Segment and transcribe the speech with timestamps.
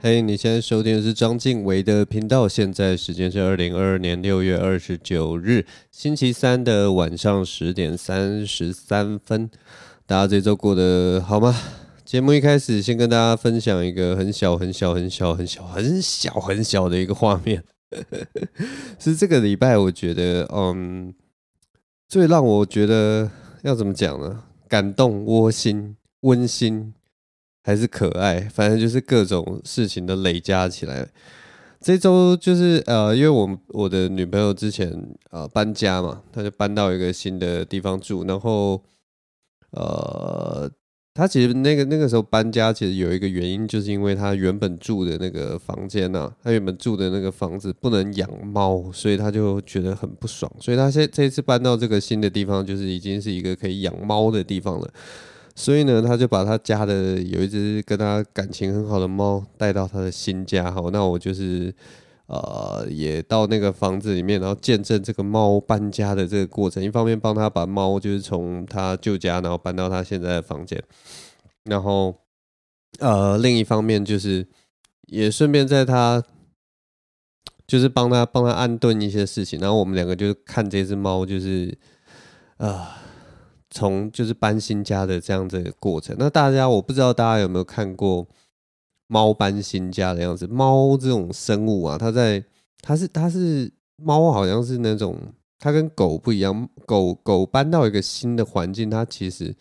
[0.00, 2.48] 嘿你现在收听的是张敬唯的频道。
[2.48, 9.50] 现在时间是二零二二年六月二十九日星期三的晚上十点三十三分。
[10.06, 11.52] 大家这周过得好吗？
[12.04, 17.64] 节目一开始，先跟大家分享一个很小、很小、很小、很小、很小、很小的一个画面。
[19.00, 21.12] 是这个礼拜，我觉得，嗯，
[22.06, 23.28] 最让我觉得
[23.62, 24.44] 要怎么讲呢？
[24.68, 26.94] 感动、窝心、温馨。
[27.68, 31.06] 还是可爱，反正就是各种事情都累加起来。
[31.78, 34.90] 这周就是呃，因为我我的女朋友之前
[35.30, 38.82] 呃搬家嘛，她就搬到一个新的地方住，然后
[39.72, 40.70] 呃，
[41.12, 54.90] 她其实那个那个时候搬家其实有一个原因，就是因为她原本住的那个房间呐，她原本住的那个房子不能养猫，所以她就觉得很不爽，所以她现这次搬到这个新的地方，就是已经是一个可以养猫的地方了。
[55.58, 60.70] 所以呢，他就把他家的有一只跟他感情很好的猫带到他的新家。
[60.70, 61.74] 好，那我就是
[62.26, 66.80] 呃，也到那个房子里面，然后见证这个猫搬家的这个过程。
[66.80, 70.80] 一方面帮他把猫就是从他旧家，然后搬到他现在的房间。
[71.64, 72.14] 然后
[73.00, 74.46] 呃，另一方面就是
[75.08, 76.22] 也顺便在他
[77.66, 79.58] 就是帮他帮他安顿一些事情。
[79.58, 81.76] 然后我们两个就看这只猫，就是
[82.58, 82.94] 啊。
[83.70, 88.26] 从就是搬新家的这样子的过程，那大家我不知道大家有没有看过
[89.06, 90.46] 猫搬新家的样子？
[90.46, 92.42] 猫这种生物啊，它在
[92.80, 95.16] 它是它是猫，好像是那种
[95.58, 99.54] 它跟狗不一样，狗狗搬到一个新的环境，它其实。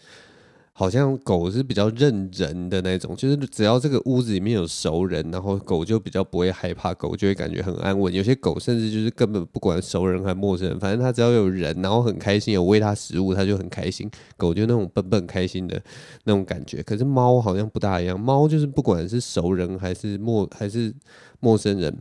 [0.80, 8.13] 好像狗是比较认人的那种，就是只要这个屋子里面有熟人，然后狗就比较不会害怕，狗就会感觉很安稳。
[8.13, 14.07] 有些狗甚至就是根本不管熟人还是陌生人，反正它只要有人，然后很开心，有喂它食物，它就很开心。
[14.38, 15.81] 狗就那种笨笨开心的
[16.25, 16.84] 那种感觉。
[16.84, 20.94] 可是猫好像不大一样，猫就是不管是熟人还是陌还是
[21.40, 21.91] 陌生人，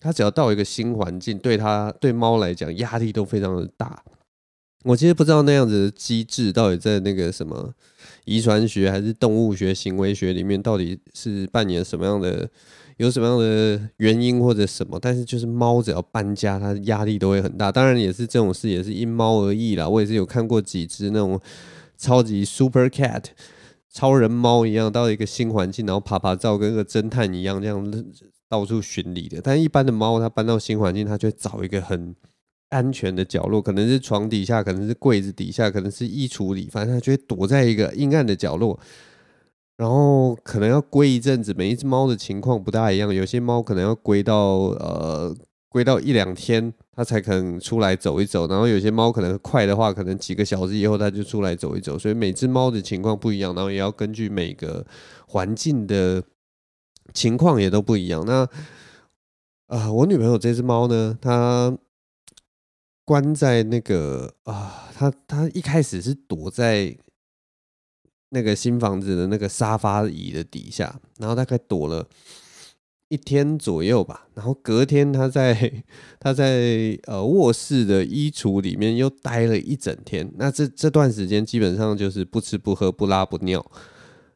[0.00, 4.02] 它只要到一个新环境，对它对猫来讲压力都非常的大。
[4.84, 7.72] 我其实不知道那样子的机制到底在那个什么
[8.24, 12.48] 遗传学还是动物学、行为学里面到底是扮演什么样的，
[12.96, 14.98] 有什么样的原因或者什么？
[15.00, 17.70] 但是就是猫只要搬家，它压力都会很大。
[17.72, 19.88] 当然也是这种事也是因猫而异啦。
[19.88, 21.40] 我也是有看过几只那种
[21.96, 23.24] 超级 super cat
[23.90, 28.04] 超人猫一样，到一个新环境，然后爬爬照，跟个侦探一样这样
[28.48, 29.40] 到处巡礼的。
[29.42, 32.14] 但一般的猫，它搬到新环境，它就会找一个很
[32.72, 38.80] 安全的角落，可能是床底下，可能是柜子底下，可能是衣橱里，反正它就会躲在一个阴暗的角落，
[39.76, 41.52] 然后可能要归一阵子。
[41.52, 44.36] 每一只猫的情况不大一样，有些猫可能要归到
[44.80, 45.36] 呃
[45.68, 48.48] 归到一两天，它才肯出来走一走。
[48.48, 51.98] 然后有些猫可能快的话，可能几个小时以后它就出来走一走。
[51.98, 54.86] 所以每只猫的情况不一样，然后也要根据每个
[55.26, 56.22] 环境的
[57.12, 58.24] 情况也都不一样。
[58.26, 58.48] 那
[59.66, 61.76] 啊、我女朋友这只猫呢，它。
[63.04, 66.96] 关在那个啊，他他一开始是躲在
[68.30, 72.08] 那个新房子的那个沙发椅的底下，然后大概躲了
[73.08, 74.26] 一天左右吧。
[74.34, 75.84] 然后隔天他在
[76.18, 80.32] 他在呃卧室的衣橱里面又待了一整天。
[80.36, 83.64] 那这这段时间基本上就是不吃不喝不拉不尿，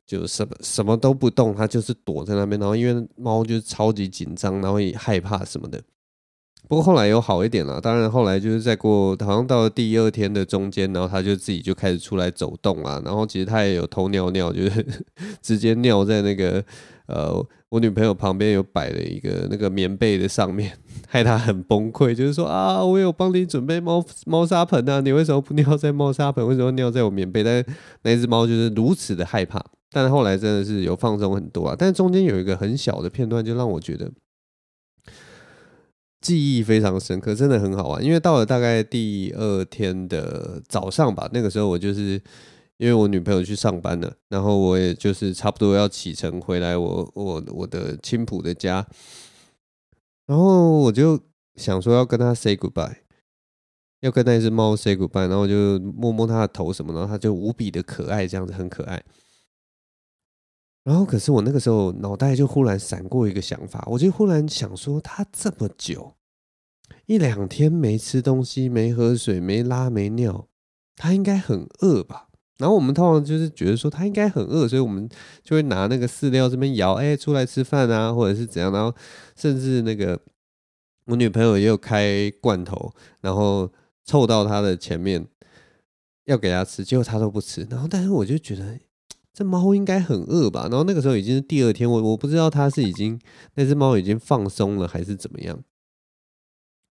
[0.04, 2.60] 就什么什么都不动，他就是躲在那边。
[2.60, 5.80] 然后因为猫就是超级紧张，然后也害怕什么的。
[6.68, 14.86] 不过后来有好一点了，当然后来就是再过，好像到了第二天的中间，然后他就自己就开始出来走动啊，然后其实他也有偷尿尿，就是
[15.40, 16.64] 直接尿在那个
[17.06, 20.72] 呃我女朋友旁边有摆了一个那个棉被的上面，
[21.06, 26.44] 害他很崩溃，就是说啊，我有帮你准备猫猫砂盆啊，你为什么不尿在猫砂盆？
[26.46, 27.44] 为什么尿在我棉被？
[27.44, 27.64] 但
[28.02, 34.10] 那只猫就是如此的害怕，但后来真的是有放松很多啊，但中间有一个很小的片段，就让我觉得。
[36.26, 38.02] 记忆非常深刻，真的很好玩。
[38.02, 42.20] 因为到了大概第二天的早上吧，那个时候我就是
[42.78, 48.84] 因为我女朋友去上班了，然后我也就是差不多要启程回来我我我的青浦的家，
[50.26, 51.20] 然后我就
[51.54, 52.96] 想说要跟她 say goodbye，
[54.00, 59.00] 要跟那只猫 say goodbye，然后就摸摸它的头什么，然后它就无比的可爱，这样子很可爱。
[60.82, 66.14] 然后，可是我那个时候脑袋就忽然闪过一个想法，我就忽然想说，他这么久
[67.06, 70.48] 一两天没吃东西、没喝水、没拉、没尿，
[70.94, 72.28] 他应该很饿吧？
[72.58, 75.08] 然后我们通常就是觉得说他应该很饿，所以我们
[75.42, 78.72] 就会拿那个饲料这边摇，哎，出来吃饭啊，或者是怎样。
[78.72, 78.94] 然后
[79.36, 80.20] 甚至那个
[81.06, 83.70] 我女朋友也有开罐头，然后
[84.04, 85.26] 凑到他的前面
[86.24, 87.66] 要给他吃，结果他都不吃。
[87.70, 88.78] 然后，但是我就觉得。
[89.32, 90.62] 这猫应该很饿吧？
[90.62, 93.20] 然后那个时候已经是第二天，我我不知道它是已经
[93.56, 95.62] 那只猫已经放松了还是怎么样。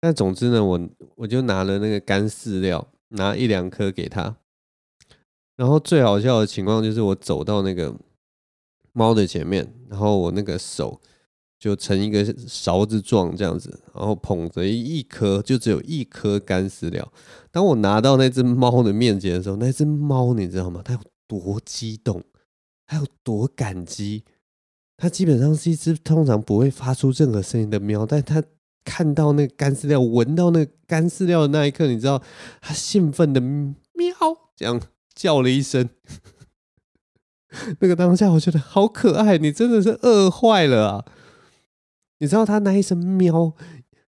[0.03, 4.35] 但总之呢，我我就拿了那个干饲料，拿一两颗给它。
[5.55, 7.95] 然后最好笑的情况就是我走到那个
[8.91, 10.99] 猫的前面，然后我那个手。
[11.57, 17.09] 就成一个勺子状这样子，然后捧着一颗，就只有一颗干饲料。
[17.51, 20.81] 当我拿到那只猫的面前的时候，那只猫你知道吗？
[20.83, 22.21] 它有多激动，
[22.85, 24.25] 它有多感激。
[24.97, 28.43] 它基本上是一只通常不会发出任何声音的喵，但它
[28.83, 32.21] 看到那个干饲料，闻到那个干饲料的那一刻，你知道，
[32.61, 33.75] 他兴奋的喵
[34.55, 34.81] 这样
[35.13, 35.89] 叫了一声。
[37.79, 41.05] 那个当下，我觉得好可爱，你真的是饿坏了啊！
[42.19, 43.53] 你知道他那一声喵，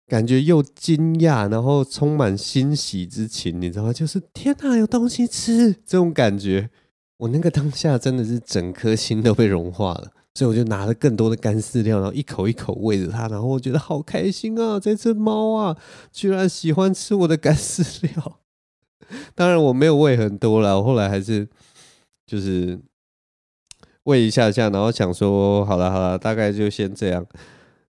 [0.08, 3.94] 感觉又惊讶，然后充满欣喜之情，你知道吗？
[3.94, 6.70] 就是天哪，有东西吃这种感觉。
[7.18, 14.80] 我那个当下真的是整颗心都被融化了，所以我就拿了更多的干饲料，然后一口一口喂着它，然后我觉得好开心啊！
[14.80, 15.78] 这只猫啊，
[16.12, 18.40] 居然喜欢吃我的干饲料。
[19.36, 21.48] 当然我没有喂很多了，我后来还是
[22.26, 22.80] 就是
[24.06, 27.28] 喂一下下，然后想说好了好了，大概就先这样。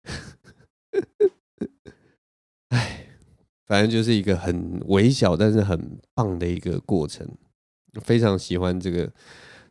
[2.69, 3.07] 哎，
[3.65, 7.27] 反正就是一个很微小但是很棒的一个过程，
[8.03, 9.11] 非常喜欢这个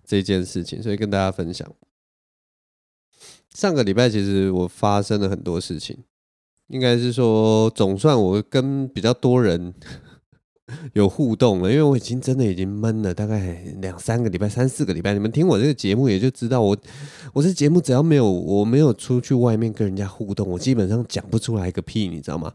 [0.03, 1.71] 这件事情，所以跟大家分享。
[3.53, 5.97] 上个礼拜其实我发生了很多事情，
[6.67, 9.73] 应该是说总算我跟比较多人。
[10.93, 15.13] 有互动了，因为我已经真的已经闷了大概两三个礼拜、三四个礼拜。
[15.13, 16.77] 你们听我这个节目，也就知道我
[17.33, 22.53] 我这节目只要没有我没有出去外面跟人家互动，我基本上讲不出来个屁，你知道吗？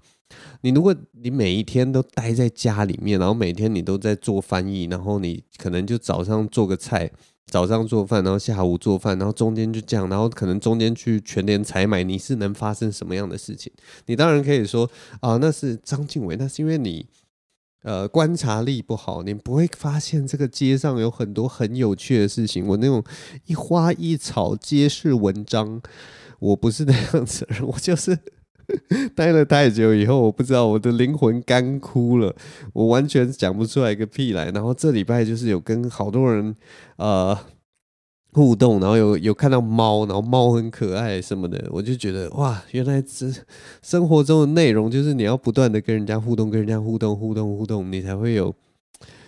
[0.61, 7.11] 你如果你每一天都待在家里面，然后每天你都在做翻译，然后你可能就早上做个菜，
[7.47, 13.73] 早上做饭，然后下午做饭，然后中间就这样，然后可能中间去全年采买，你是能发生什么样的事情？
[14.07, 14.91] 你当然可以说
[15.21, 17.07] 啊，那是章晋唯，那是因为你。
[17.89, 22.67] 呃，观察力不好，你不会发现这个街上有很多很有趣的事情。
[22.67, 23.03] 我那种
[23.47, 25.81] 一花一草皆是文章，
[26.39, 28.19] 我不是那样子人，我就是
[29.17, 32.37] 待了太久以后，我不知道我的灵魂干枯了，
[32.75, 34.51] 我完全讲不出来个屁来。
[34.51, 36.55] 然后这礼拜就是有跟好多人
[36.97, 37.39] 呃。
[38.39, 43.27] 互动，然后有有看到猫，然后猫很可爱什么的，我就觉得哇，原来这
[43.83, 48.55] 生活中的内容就是你要不断的跟人家互动，跟人家互动，互动，互动，你才会有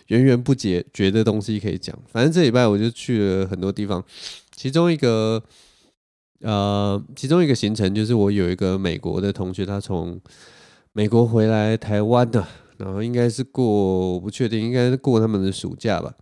[0.06, 1.98] 源源不绝绝的东西可以讲。
[2.06, 4.04] 反正这礼拜我就去了很多地方，
[4.54, 5.42] 其中一个
[6.42, 10.20] 呃，其中一个行程就是我有一个美国的同学，他从
[10.92, 12.46] 美国回来台湾的，
[12.78, 16.14] 然后应该是过，不确定，应该是过他们的暑假吧。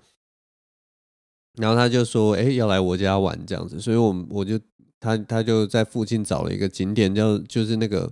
[1.59, 4.59] 然后他就说：“哎，要来我家玩这样子，所以我我就
[5.01, 8.11] 他他就在附近找了一个景点，叫就是那个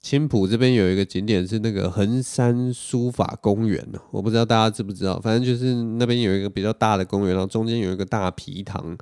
[0.00, 8.96] 青浦这边有一个景点是那个横山书法公园，我不知道大家知不知道，反正就是那边有一个比较大的公园，然后中间有一个大皮塘，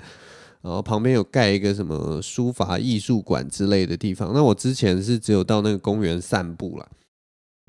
[0.63, 4.33] 然后旁边有盖一个什么书法艺术馆之类的地方。
[4.35, 6.87] 那我之前是只有到那个公园散步了。”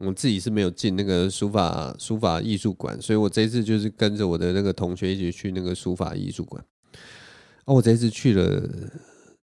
[0.03, 6.63] 我自己是没有进那个书法书法艺术馆，所以我这次就是跟着我的那个同学一起去那个书法艺术馆。
[7.65, 8.70] 哦，我这次去了，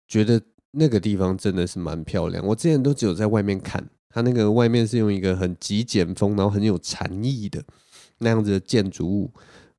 [0.07, 2.45] 觉得那个地方真的是蛮漂亮。
[2.45, 7.63] 我之前都只有在外面看，它那个外面是用一个很极简风，然后很有禅意的
[8.17, 9.31] 那样子的建筑物，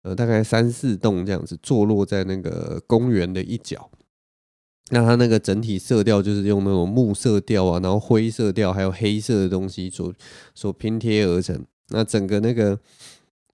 [0.02, 3.90] 呃，大概三四栋这样子，坐落在那个公园的一角。
[4.90, 10.12] 那它那个整体色调就是用那种木色调啊，然后灰色调还有黑色的东西所
[10.54, 11.64] 所拼贴而成。
[11.88, 12.78] 那整个那个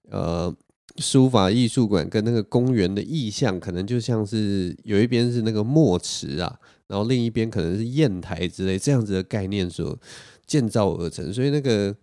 [0.09, 0.53] 呃
[0.97, 9.97] 书法艺术馆跟那个公园的意象，可能就像是有一边是那个墨池啊，然后另一边可能是砚台之类这样子的概念所
[10.45, 11.95] 建造而成，所以那个。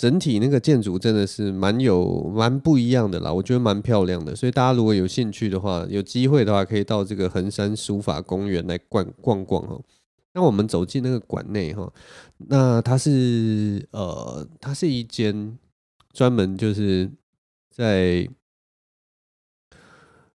[0.00, 9.78] 整体那个建筑真的是蛮有蛮不一样的啦，我觉得蛮漂亮的，所以大家如果有兴趣的话，有机会的话可以到这个横山书法公园来逛逛逛哈。
[10.32, 11.92] 那我们走进那个馆内哈，
[12.38, 15.58] 那它是呃，它是一间
[16.14, 17.10] 专门就是
[17.68, 18.26] 在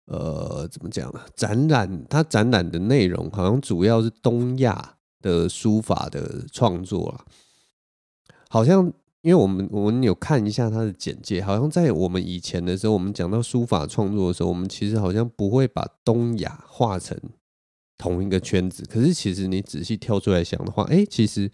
[0.06, 1.20] 呃怎么讲呢？
[1.36, 7.26] 展览它展览的内容好像主要是东亚的书法的创作啦，
[8.48, 8.94] 好像。
[9.26, 17.18] 因为我们我们有看一下他的简介，好像在我们以前的时候，我们讲到书法创作的时候，我们其实好像不会把东亚画成
[17.98, 18.84] 同一个圈子。
[18.86, 21.50] 可是其实你仔细跳出来想的话，哎，其实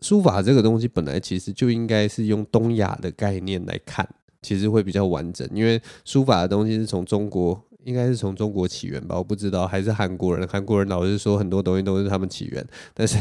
[0.00, 4.08] 书法这个东西本来其实就应该是用东亚的概念来看，
[4.40, 5.46] 其实会比较完整。
[5.52, 10.48] 因为书法的东西是从中国应该是从中国起源吧，我不知道，还是韩国人？
[10.48, 13.18] 韩国人老是说很多东西都是他们起源，但是，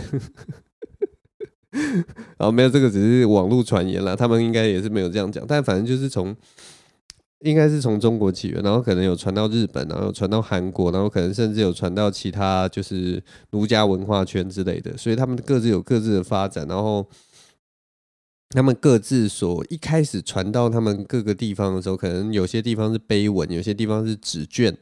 [2.37, 6.35] 然后没有这个，只是网络传言啦，他们应该也是没有这样讲，但反正就是从，
[7.41, 17.05] 应该是从中国起源，然后可能有传到日本，然后传到韩国，然后可能甚至有传到其他就是儒家文化圈之类的，所以他们各自有各自的发展，然后。
[18.51, 24.75] 他们各自所一开始传到他们各个地方的时候，可能有些地方是碑文，有些地方是纸卷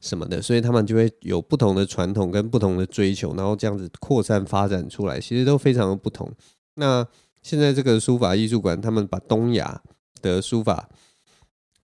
[0.00, 6.32] 什么的，所以他们就会有不同的传统跟不同的追求，然后这样子扩散发展出来，其实都非常的不同。
[6.76, 7.06] 那
[7.42, 9.80] 现在这个书法艺术馆，他们把东亚
[10.22, 10.88] 的书法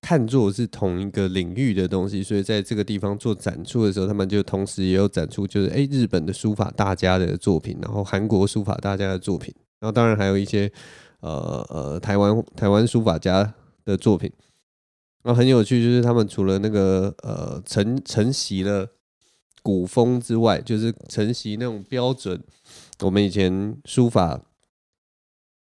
[0.00, 10.73] 看作是同一个领域的东西，所以在这个地方做展出的时候，他们就同时也有展出，就是诶日本的书法大家的作品，然后韩国书法大家的作品，然后当然还有一些。
[11.26, 13.54] 呃呃，台湾台湾书法家
[13.85, 14.33] 的作品，
[15.25, 18.88] 然后很有趣，就是他们除了那个呃承承袭了
[19.62, 22.40] 古风之外，就是承袭那种标准，
[23.00, 24.40] 我们以前书法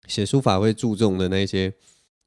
[0.07, 1.73] 写书法会注重的那些，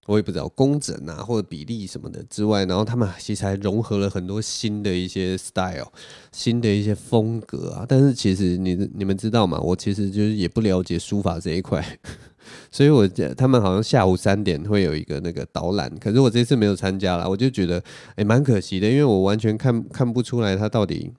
[0.06, 5.92] 我也不知道工整啊或者比例什么的之外，然后他们其实还融合了很多新的一些 style，
[6.32, 7.86] 新的一些风格啊。
[7.88, 9.58] 但是其实你你们知道吗？
[9.60, 11.84] 我其实就是也不了解书法这一块。
[12.70, 17.82] 所以，我他们好像下午三点会有一个那个导览，可是我这次没有参加了，我就觉得
[18.16, 21.10] 诶蛮可惜的，因为我完全看看不出来他到底，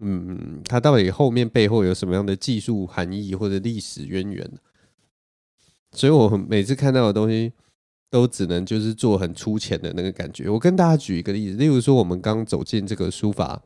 [0.00, 4.50] 嗯，他到底后面背后有什么样的技术含义或者历史渊源。
[5.92, 7.52] 所以我每次看到的东西，
[8.12, 10.50] 都只能就是做很粗浅的那个感觉。
[10.50, 13.58] 我跟大家举一个例子，例如说我们刚走进这个书法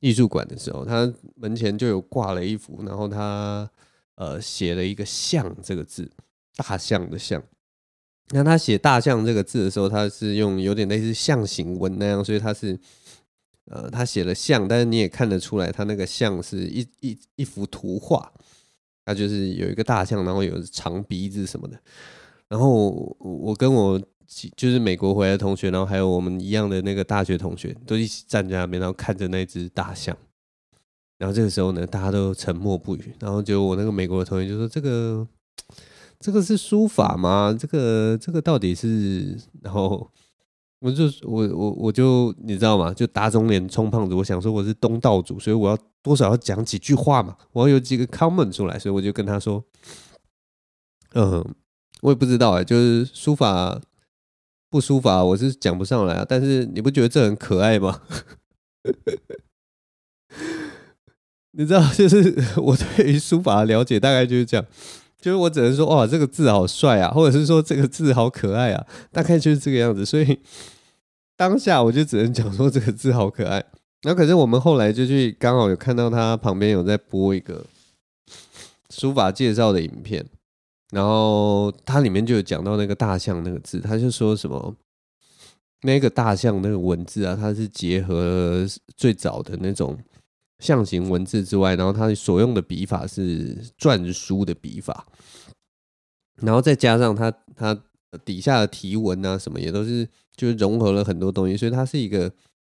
[0.00, 3.68] 艺术馆的时候，他门前就有挂了一幅，然后他
[4.16, 6.10] 呃写了一个“象”这个字。
[6.58, 7.42] 大象的象，
[8.30, 12.78] 那他写“大象”这个字的时候，他是用有点类似象形文那样，所以他是
[13.66, 18.32] 呃，他写了“象”，但是你也看得出来，他那个“象”是一一一幅图画，
[19.04, 21.78] 他就是有一个大象，然后有长鼻子什么的。
[22.48, 24.00] 然后我，跟我
[24.56, 30.16] 就是美国回来的同学，然后还有我们一样的那个大学同学，都一起站在那边，然后看着那只大象。
[31.18, 33.14] 然后这个时候呢，大家都沉默不语。
[33.20, 35.26] 然后就我那个美国的同学就说：“这个。”
[36.18, 37.54] 这个是书法吗？
[37.56, 39.36] 这个这个到底是？
[39.60, 40.10] 然后
[40.80, 42.90] 我就我我我就你知道吗？
[42.92, 44.14] 就打肿脸充胖子。
[44.14, 49.62] 我想说我是东道主，所以我要多少要讲几句话嘛，我要有几个 comment 出来，所以我就跟他说，
[51.12, 51.44] 嗯，
[52.02, 53.80] 我也不知道哎，就是书法
[54.70, 56.26] 不书法，我是讲不上来啊。
[56.28, 58.02] 但是你不觉得这很可爱吗？
[61.52, 64.66] 你知道，就是我对于书法的了解大概就是这样。
[65.18, 70.04] 就是我只能说，哇，这个字好帅啊，或者是说这个字好可爱啊，大概就是这个样子。
[70.04, 70.38] 所以
[71.36, 73.64] 当下我就只能讲说 这个字好可爱。
[74.02, 77.64] 然后可是我们后来就去刚好有看到他旁边有在播一个
[78.90, 80.24] 书法介绍的影片，
[80.90, 84.74] 然后它里面就有讲到那个大象那个字，他就说什么
[85.82, 88.66] 那个大象那个文字啊，它是结合
[88.96, 89.98] 最早的那种。
[90.58, 95.06] 象形文字之外，然后它所用的笔法是篆书的笔法，
[96.36, 97.78] 然后再加上它它
[98.24, 102.32] 底下的题文啊什么也都是就是融合了很多东西，所以它是一个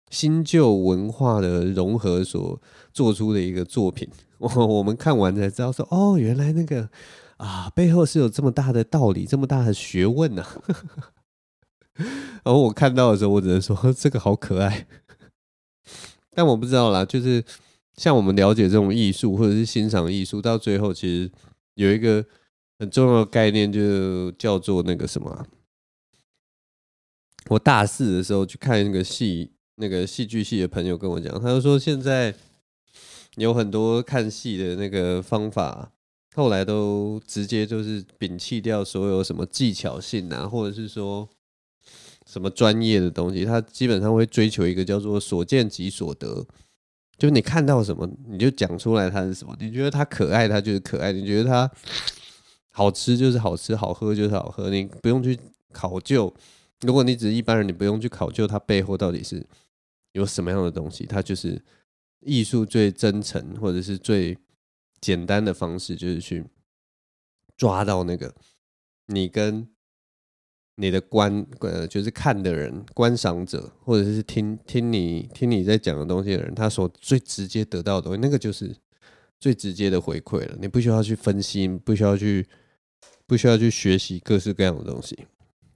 [0.09, 2.57] 新旧文化的融合所
[2.93, 4.07] 做出的一个作品。
[4.37, 6.89] 我 我们看完才知道说，哦，原来那个
[7.45, 10.57] 啊背后是有这么大的道理，这么大的学问呢、啊。
[12.43, 14.87] 然后我看到的时候，我只能说这个好可爱，
[16.31, 17.43] 但我不知道啦，就是。
[17.95, 21.31] 像我们了解这种艺术或者是欣赏艺术，到最后其实
[21.75, 22.25] 有一个
[22.79, 25.45] 很重要的概念，就叫做那个什么。
[27.49, 32.33] 我大四的时候去看那个戏，那个戏剧系的朋友跟我讲，他就说现在
[33.35, 35.91] 有很多看戏的那个方法，
[36.33, 41.29] 后来都直接就是摒弃掉所有什么技巧性啊，或者是说
[42.25, 46.45] 什么专业的东西，他基本上会追求一个叫做所见即所得。
[47.15, 49.55] 就你看到什么，你就讲出来它是什么。
[49.59, 51.71] 你觉得它可爱，它就是可爱；你觉得它
[52.71, 54.69] 好吃，就是好吃；好喝就是好喝。
[54.71, 55.39] 你不用去
[55.71, 56.33] 考究。
[56.81, 59.45] 如果你只是一般人，你不用去考究它背后到底是
[60.13, 61.05] 有什么样的东西。
[61.05, 61.61] 它就是
[62.21, 64.35] 艺术最真诚或者是最
[65.03, 66.45] 简单的方式，就是去
[67.57, 68.33] 抓到那个
[69.07, 69.67] 你跟。
[70.75, 78.75] 你的观呃，就是看的人、观赏者，或者是听听你听你在讲的东西的人，他所最直接得到的东西，那个就是
[79.39, 80.57] 最直接的回馈了。
[80.59, 82.43] 你不需要去分析，不需要去
[83.27, 85.15] 不需要去学习各式各样的东西。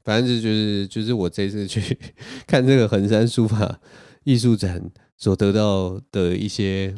[0.04, 1.96] 反正就是就是我这次去
[2.48, 3.80] 看这个横山书法
[4.24, 6.96] 艺术展所得到的一些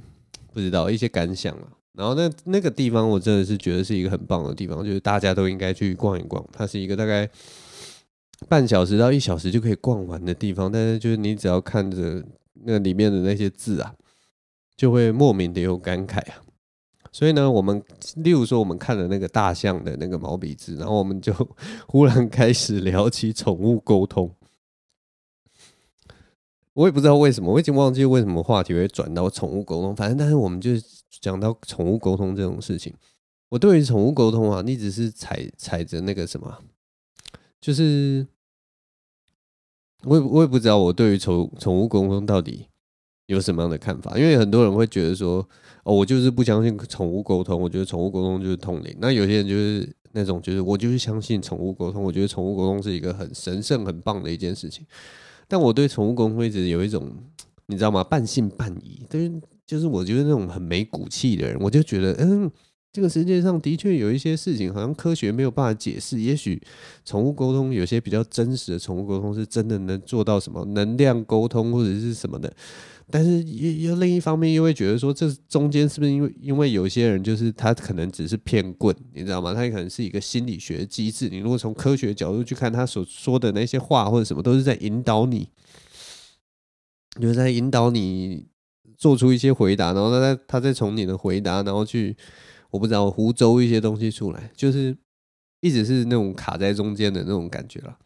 [0.54, 1.74] 不知道一些感想啊。
[1.94, 6.46] 然后那那个地方我真的是觉得是一个很棒的地方，就是大家都应该去逛一逛。
[6.54, 7.30] 它是一个大概
[8.48, 12.24] 半小时到一小时就可以逛完的地方，但是就是你只要看着
[12.64, 13.94] 那里面的那些字啊，
[14.78, 16.42] 就会莫名的有感慨啊。
[17.12, 17.84] 所以呢，我们
[18.18, 21.34] 例如说，我们看了那个大象的那个毛笔字，然后我们就
[21.88, 24.32] 忽然开始聊起宠物沟通。
[26.74, 29.96] 我也不知道为什么，我已经忘记为什么话题会转到宠物沟通。
[29.96, 30.72] 反正，但是我们就
[31.22, 32.94] 讲到宠物沟通这种事情。
[33.50, 36.64] 我对于宠物沟通啊，一直是踩踩着那个什么，
[37.60, 38.28] 就是
[40.04, 42.68] 我也我也不知道我对于宠宠物沟通到底
[43.26, 45.48] 有什么样的看法，因为很多人会觉得说。
[45.86, 48.94] 哦，我就是不相信宠物沟通，我觉得宠物沟通就是通灵。
[49.00, 54.86] 那有些人就是那种，就是我就是相信宠物沟通，我觉得宠物沟通是一个很神圣、很棒的一件事情。
[55.48, 57.12] 但我对宠物沟通一直有一种，
[57.68, 58.04] 你知道吗？
[58.04, 59.04] 半信半疑。
[59.10, 62.50] 但是就是，我觉得那种很没骨气的人，我就觉得，嗯，
[62.92, 66.20] 这个世界上的确有一些事情，好像科学没有办法解释。
[66.20, 66.60] 也许
[67.06, 72.52] 宠物沟通有些比较真实的宠物沟通，是真的能做到什么能量沟通或者是什么的。
[73.12, 79.54] 但是又又另一方面又会觉得说，这中间是不是因为因为有些人就是他可能只是骗棍，你知道吗？
[79.54, 81.30] 他可能是一个心理学机制。
[81.30, 85.48] 你如果从科学角度去看，他所说的那些话或者什么，都是在引导你，
[87.22, 88.48] 就是在引导你
[89.00, 92.16] 做出一些回答，然后他再他再从你的回答，然后去
[92.70, 94.96] 我不知道胡诌一些东西出来，就是
[95.62, 97.98] 一直是那种卡在中间的那种感觉了。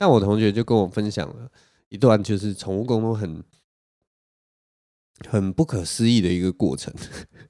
[0.00, 1.48] 那我同学就跟我分享了
[1.90, 3.44] 一段，就是宠物沟通很。
[5.28, 6.92] 很不可思议的一个过程，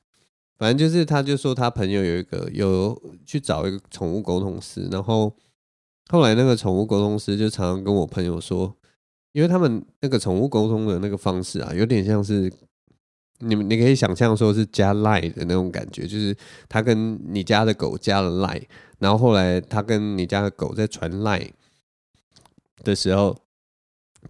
[0.59, 5.35] 反正就是，他就说他朋友有一个有去找一个宠物沟通师，然后
[6.11, 8.77] 后来那个宠物沟通师就常常跟我朋友说，
[9.35, 12.51] 因为他们那个宠物沟通的那个方式啊，有点像是
[13.41, 16.35] 你们你可以想象说是加 line 的那种感觉，就是
[16.69, 18.63] 他跟你家的狗加了 line，
[18.99, 21.51] 然后后来他跟你家的狗在传 line
[22.83, 23.37] 的时候。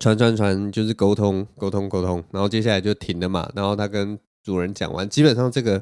[0.01, 3.49] 传传传就是沟通沟通沟通，然后接下来就停了嘛。
[3.55, 5.81] 然后他跟主人讲完，基本上这个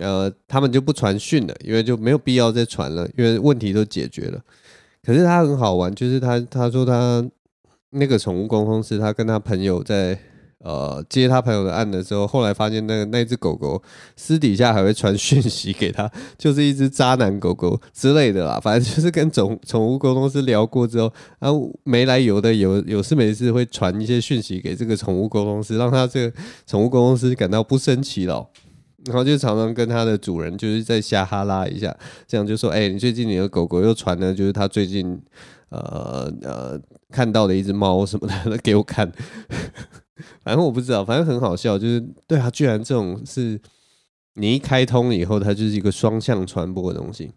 [0.00, 4.42] 呃，他们就不传讯了，因为就没有必要再传了，因为问题都解决了。
[5.02, 7.22] 可是他很好玩，就是他他说他
[7.96, 10.18] 那个宠物沟通师，他跟他朋友在。
[10.58, 13.80] 呃，接他朋友的案的时候，后来发现那个那只狗狗
[14.16, 18.58] 私底下还会传讯息给他，就是一只渣男狗狗之类的啦。
[18.58, 28.50] 反正就是跟宠宠物沟通师聊过之后，然后没来由的有有事没事会传一些讯息给这个宠物沟通师，让他这个宠物沟通师感到不生其扰。
[29.04, 35.16] 然后就常常跟他的主人就是在瞎哈拉一下，这样就说：“哎、你最近你的狗狗又传了，就是他最近
[35.68, 39.10] 呃呃看到的一只猫什么的 给我看。
[40.42, 43.60] ”反正我不知道，反正很好笑，就是对啊，居然这种是
[44.34, 47.32] 你一开通以后，它就是一个双向传播的东西。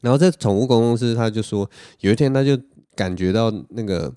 [0.00, 1.68] 然后在宠物公司，他就说
[2.00, 2.58] 有一天他就
[2.94, 4.12] 感觉到那个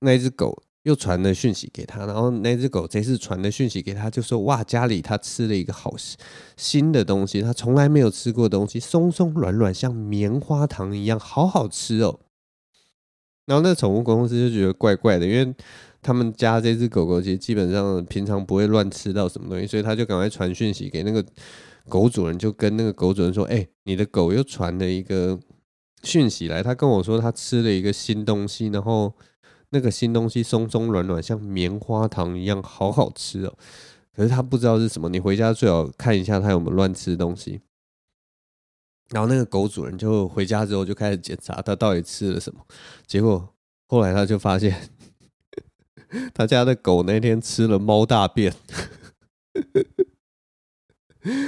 [0.00, 5.94] 那只狗又传了讯息给他，然后那只狗这次传的讯息给他，就说哇，家里他吃了一个好
[6.56, 12.20] 新的东西，他从来没有吃过东西，松松软软，像棉花糖一样，好好吃哦。
[13.46, 15.54] 然后那宠物公司就觉得怪怪的，因为
[16.00, 21.24] 他们家这只狗狗其实基本上平常不会乱吃到什么东西，所以他就赶快传讯息给那个
[21.88, 25.38] 狗主人，就跟那个狗主人说：“哎，你的狗又传了一个
[26.02, 29.12] 讯息来，他跟我说他吃了一个新东西，然后
[29.70, 33.54] 那个新东西松松软软，像棉花糖一样，好好吃哦。
[34.14, 37.60] 可是他不知道是什么，你回家最好看一下他有没有乱吃东西。”
[39.14, 42.60] 然后那个狗主人就回家之后就开始检查他到底吃了什么，
[43.06, 43.48] 结果
[43.86, 44.90] 后来他就发现
[46.34, 48.52] 他家的狗那天吃了猫大便，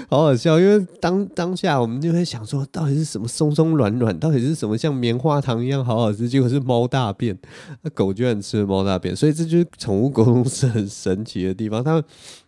[0.09, 0.61] 好好笑。
[0.61, 7.37] 因为当当下我们就会想说，到底是什么松松软软，到底是什么像棉花糖一样好好吃，结果是猫大便。
[7.83, 11.83] 那狗居然吃了猫大便，所以这就是宠物沟通是很神奇的地方。
[11.83, 12.01] 它。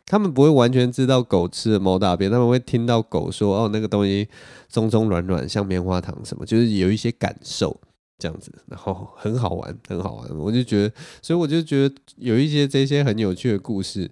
[0.08, 4.26] 他们不会完全知道狗吃了猫大便，他们会听到狗说：“哦，那个东西
[4.70, 7.78] 松松软软，像棉花糖什么，就是有一些感受
[8.18, 10.38] 这样子。”然后很好玩，很好玩。
[10.38, 14.10] 我就觉得，所以我就觉得有一些这些很有趣的故事，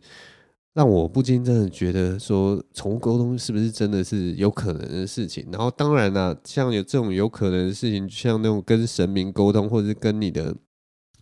[0.74, 5.48] 让我不禁真的觉得说，宠物沟通是不是真的是有可能的事情？
[5.50, 10.54] 然后当然啦、像有这种有可能的事情，像那种跟神明沟通，或者是跟你的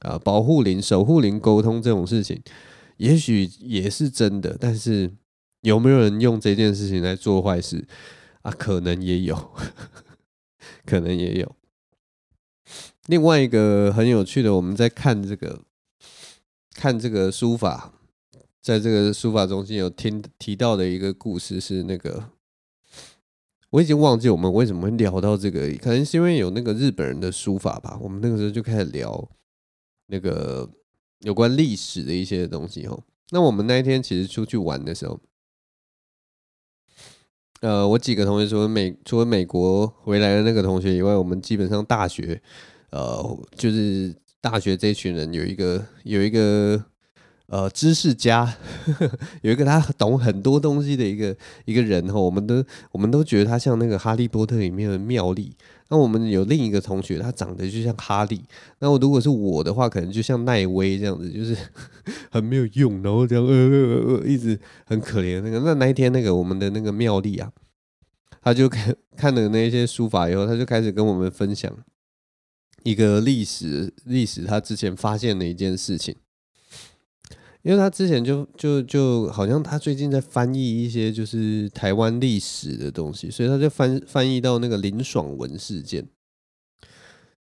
[0.00, 2.42] 啊保护灵、守护灵沟通这种事情。
[2.96, 5.12] 也许也是真的，但是
[5.62, 7.87] 有没有人用这件事情来做坏事
[8.42, 8.50] 啊？
[8.52, 9.52] 可能也有，
[10.87, 11.57] 可能也有。
[13.07, 15.61] 另外一个很有趣的，我们在看这个
[16.74, 17.92] 看这个书法，
[18.62, 22.30] 在这个书法中心有听提到的一个故事是那个，
[23.70, 27.98] 我已经忘记我们为什么会聊到这个，可能是因为有那个日本人的书法吧。
[28.00, 29.30] 我们那个时候就开始聊
[30.07, 30.70] 那个
[31.24, 32.87] 有关历史的一些东西。
[32.87, 35.20] 哦，那我们那一天其实出去玩的时候，
[37.60, 42.40] 呃，我几个同学除了美除了美国回来的那个同学以外，我们基本上大学，
[42.90, 44.14] 呃，就是。
[44.44, 46.84] 大学这群人有一个有一个
[47.54, 48.44] 呃知识家
[48.84, 51.36] 呵呵， 有一个他懂很多东西的一个
[51.66, 55.54] 一个人哈，我们都我们都觉得他像那个哈利波特里面的妙丽。
[55.88, 58.42] 那我们有另一个同学，他长得就像哈利。
[58.80, 61.56] 那我如果是我的话，可能就像奈威这样子，就是
[62.32, 65.60] 很没有用，然后这样呃呃呃一直很可怜那个。
[65.60, 67.52] 那那一天那个我们的那个妙丽啊，
[68.42, 71.72] 他就看 看了那些书法以后，他就开始跟我们分享。
[72.82, 76.16] 一个历史历史，他之前发现的一件事情，
[77.64, 86.07] 因为他之前就就就好像他最近在翻译一些就是台湾历史的东西，所以他就翻翻译到那个林爽文事件。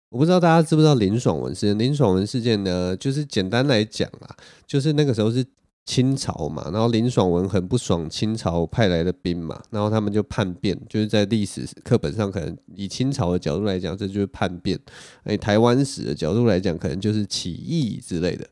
[0.08, 1.78] 我不知道大家知不知道林爽文事件？
[1.78, 4.34] 林爽文事件呢，就是简单来讲啊，
[4.66, 5.46] 就是那个时候是。
[5.84, 14.78] 清朝嘛，然后林爽文很不爽清朝派来的兵嘛，然后他们就叛变，就是在历史课本上可能以清朝的角度来讲，这就是叛变；
[15.26, 18.48] 以台湾史的角度来讲，可能就是起义之类的。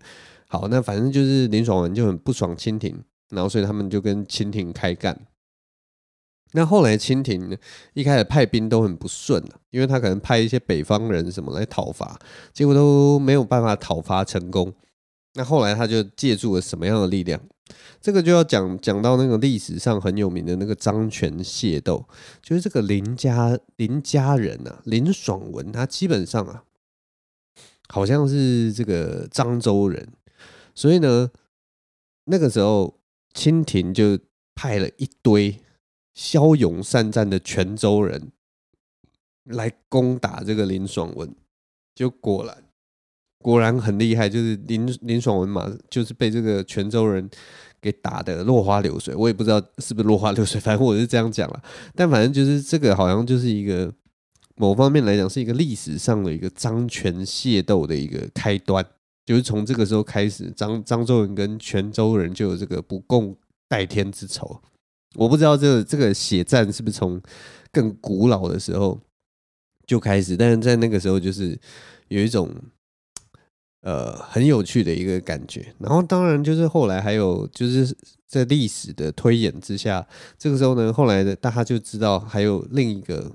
[0.52, 5.28] 好，那反正就是林爽文就很不爽清廷，然后所以他们就跟清廷开干。
[6.54, 7.56] 那后来清廷
[7.94, 12.20] 一开始派兵都很不顺啊，因为他可能派一些北方人什么来讨伐，
[12.52, 14.74] 结果都没有办法讨伐成功。
[15.36, 17.40] 那后来他就借助了什么样的力量？
[18.02, 22.04] 这个就要讲讲到那个历史上很有名的那个张权械斗，
[22.42, 26.64] 就是这个林家林家人啊，林爽文，他基本上啊，
[27.90, 30.10] 好像是这个漳州人，
[30.80, 31.30] 所以呢，
[32.24, 33.02] 那个时候
[33.34, 34.18] 清廷就
[34.56, 35.60] 派了一堆
[36.14, 38.32] 骁勇善战的泉州人
[39.44, 41.36] 来攻打这个林爽文，
[41.94, 42.64] 就果然。
[43.40, 47.30] 果然很厉害，就是林林爽文嘛，就是被这个泉州人
[47.82, 49.14] 给打得落花流水。
[49.14, 51.62] 我也不知道是不是落花流水，反正我是这样讲了。
[51.94, 53.94] 但反正就是这个，好像就是一个
[54.56, 58.86] 某方面来讲，是一个历史上的一个张权械斗的一个开端。
[59.30, 63.38] 就是从这个时候开始，漳漳州人跟泉州人就有这个不共
[63.68, 64.60] 戴天之仇。
[65.14, 67.22] 我不知道这个这个血战是不是从
[67.72, 69.00] 更古老的时候
[69.86, 71.56] 就开始，但是在那个时候就是
[72.08, 72.52] 有一种。
[73.82, 75.74] 呃，很有趣的一个感觉。
[75.80, 77.96] 然后，当然就是后来还有就是
[78.28, 80.06] 在历史的推演之下，
[80.38, 83.32] 这个时候呢，后来的大家就知道还有另一个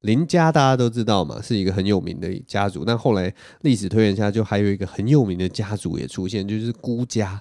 [0.00, 2.84] 林家，大家都知道嘛，是一个很有名的家族。
[2.84, 7.40] 但后来历史推演下，就还有一个很有名的家族也出现，就是辜家。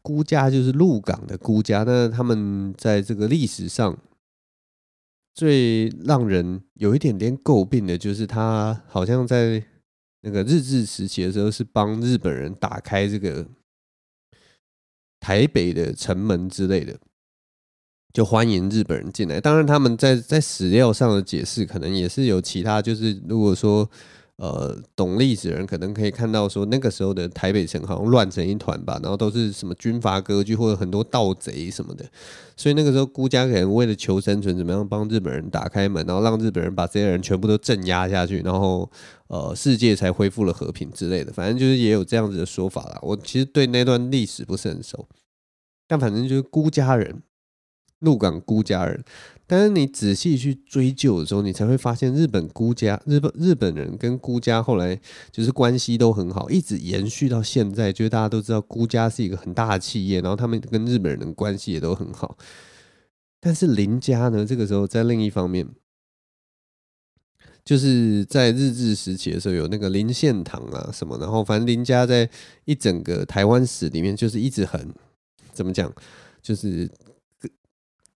[0.00, 1.84] 辜家就是鹿港的辜家。
[1.84, 3.98] 那他们在这个历史上
[5.34, 9.64] 最让人有一点点诟病的，就是他好像在。
[10.24, 13.44] 那个日治时期的时候，是帮日本人打开这个
[15.18, 16.96] 台北的城门之类的，
[18.12, 19.40] 就欢迎日本人进来。
[19.40, 23.88] 当然，他们在在史料上的解释，可能也是有其他，就是如果说。
[24.36, 32.04] 呃，懂历史的人可能可以看到说，那个时候的台北城好像乱成一团吧，然后都是什么军阀割据或者很多盗贼什么的，
[32.56, 38.90] 所以那个时候孤家可能为了求生存，怎么样帮日本人打开门，然后让日本人把这些人全部都镇压下去，然后
[39.28, 41.32] 呃，世界才恢复了和平之类的。
[41.32, 42.98] 反正就是也有这样子的说法啦。
[43.02, 45.06] 我其实对那段历史不是很熟，
[45.86, 47.22] 但反正就是孤家人，
[48.02, 49.02] 鹿港辜家人。
[49.44, 54.98] 但是你仔细去追究的时候，你才会发现日本辜家、日本日本人跟辜家后来
[55.30, 57.92] 就是关系都很好，一直延续到现在。
[57.92, 62.38] 就是大家都知道辜家是一个很大的企业，然后他们跟日本人的关系也都很好。
[63.40, 65.68] 但是林家呢，这个时候在另一方面，
[67.62, 72.30] 就是在日治时期的时候有那个林献堂啊什么，然后反正林家在
[72.64, 74.94] 一整个台湾史里面就是一直很
[75.52, 75.92] 怎么讲，
[76.40, 76.88] 就是。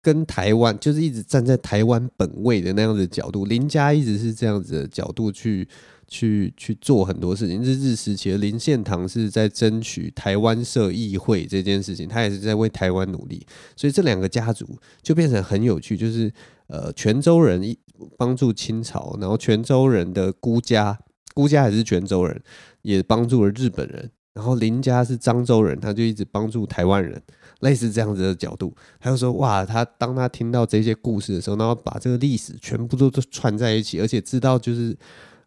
[0.05, 5.67] 跟台湾就是一直站在台湾本位的那样子角度，林家一直是这样子的角度去
[6.07, 7.63] 去去做很多事情。
[7.63, 13.43] 日治时期的林献堂是在争取台湾设议会这件事情，他也是在为台湾努力。
[13.75, 16.31] 所以这两个家族就变成很有趣，就是
[16.67, 17.75] 呃，泉州人
[18.15, 20.99] 帮助清朝，然后泉州人的辜家，
[21.33, 22.39] 辜家还是泉州人，
[22.83, 24.11] 也帮助了日本人。
[24.35, 27.19] 然后林家是漳州人，他就一直帮助台湾人。
[27.61, 34.97] 类似这样子的角度，他就说：“哇，他当他听到这些故事的时候，然后把这个历史全部都都串在一起，而且知道就是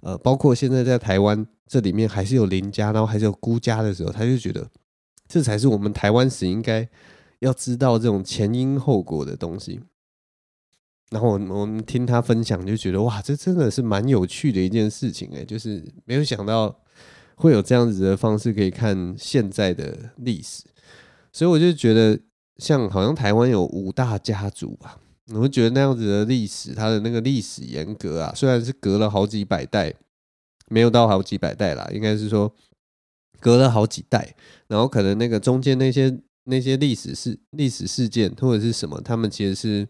[0.00, 4.68] 呃，包括现在在台湾这里面还是有林家，然后还是有孤家的时候，他就觉得
[5.26, 6.88] 这才是我们台湾史应该
[7.40, 9.80] 要知道这种前因后果的东西。
[11.10, 16.82] 然后我们我们听他分享，就觉得哇，这真的是蛮有趣的一件事情哎，就是没有想到
[17.34, 20.64] 会有这样子的方式可以看现在的历史，
[21.32, 22.18] 所以我就觉得
[22.56, 24.98] 像好像台湾有五大家族吧，
[25.32, 29.94] 我会觉得那样子的历史，它的那个历史沿革啊，虽然是隔了好几百代，
[30.68, 32.54] 没有到好几百代啦，应该是说
[33.40, 34.34] 隔了好几代，
[34.66, 39.88] 然后可能那个中间那些那些历史事历史事件或者是什么，他们其实是。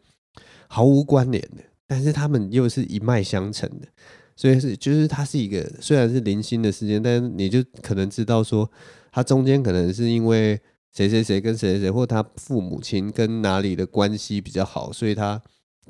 [0.70, 3.88] 毫无关联的，但是他们又是一脉相承的，
[4.36, 8.70] 所以是就是它是一个虽然是零星的事件，但是你就可能知道说，
[9.10, 10.60] 它中间可能是因为
[10.92, 15.40] 谁谁谁跟谁谁谁，或他父母亲跟哪里的关系比较好，所以他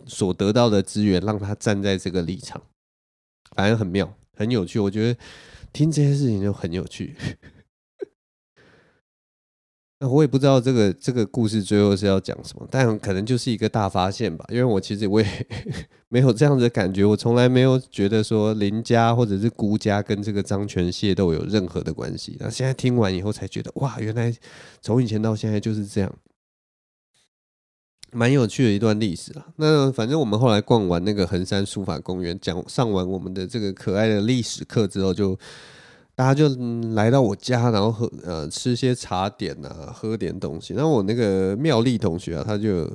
[0.06, 2.60] 所得到的资源让他站在这个立场，
[3.56, 4.78] 反正很妙，很有趣。
[4.78, 5.18] 我觉得
[5.72, 7.16] 听这些事情就很有趣。
[10.00, 14.44] 那我也不知道这个这个故事最后是要讲什么，但可能就是一个大发现吧。
[14.48, 15.26] 因为我其实我也
[16.08, 22.36] 没有这样子的感觉，我从来没有觉得说林家或者是孤家跟这个张权械斗有任何的关系。
[22.38, 24.32] 那现在听完以后才觉得，哇，原来
[24.80, 26.14] 从以前到现在就是这样，
[28.12, 29.48] 蛮有趣的一段历史啊。
[29.56, 35.36] 那反正我们后来逛完那个横山书法公园，讲上完我们的这个可爱的历史课之后，就。
[36.18, 36.48] 大家就
[36.94, 40.74] 来到我家，然后喝呃吃些茶点啊，喝点东西。
[40.74, 42.90] 然后我那个妙丽同学啊，他就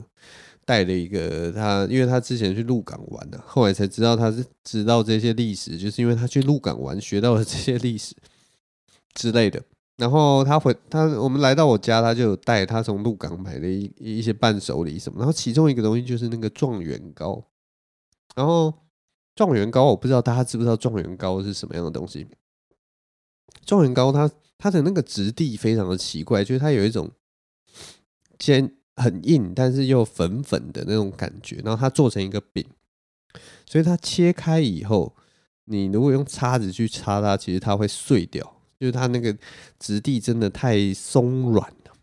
[0.65, 8.13] 带了一个他，因为他之前去鹿港玩的，后来才知道他是知道这些历史，就是因为他去鹿港玩学到了这些历史
[9.13, 9.63] 之类的。
[9.95, 15.19] 然后他回他我们来到我家，他就带他从鹿港买的一一些伴手礼什么。
[15.19, 17.41] 然后其中一个东西就是那个状元糕。
[18.35, 18.73] 然后
[19.33, 22.27] 状元糕我不知道大家知不知道状元糕是什么样的东西。
[23.65, 27.09] 状元糕它它的那个质地非常的奇怪，就是它有一种
[28.37, 31.57] 尖很硬，但是又粉粉的那种感觉。
[31.63, 32.65] 然后它做成一个饼，
[33.65, 35.15] 所以它切开以后，
[35.65, 39.35] 你如果用叉子去插它，其实它会碎掉，就是它那个
[39.79, 41.93] 质地真的太松软了。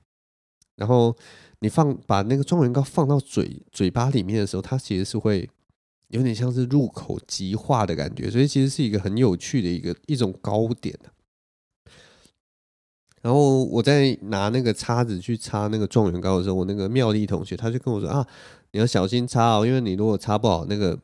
[0.76, 1.14] 然后
[1.60, 5.48] 你放把那个状元糕放到嘴嘴巴里面的时候，它其实是会
[6.08, 10.98] 有点像是入口即化的感觉，所以其实是一个很有趣的一个一种糕点。
[13.22, 18.26] 然后我在拿那个叉子去插那个状元糕的时候，我那个妙丽同学他就跟我说啊，
[18.72, 20.98] 你要小心插哦，因为你如果插不好，那个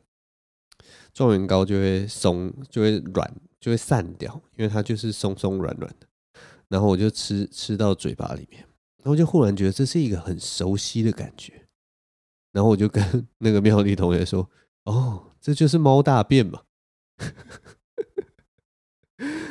[1.13, 6.07] 状元糕就会松，就会软，就会散掉，因为它就是松松软软的。
[6.69, 8.61] 然后我就吃吃到嘴巴里面，
[9.03, 11.67] 然后就忽然觉得这是一个很熟悉的感觉。
[12.51, 14.49] 然后我就跟 那个妙丽同学说，
[14.85, 16.63] 哦，这就是猫大便嘛。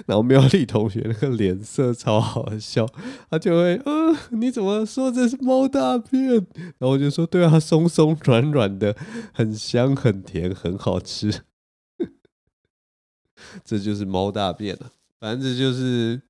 [0.07, 2.87] 然后妙丽同学那个脸色超好笑，
[3.31, 6.35] 他就会，嗯、呃，你怎么说这是猫大便？
[6.35, 8.97] 然后我就说，对啊，松松软软的，
[9.33, 11.43] 很香，很甜，很好吃。
[13.65, 16.23] 这就是猫大便了，反正这就是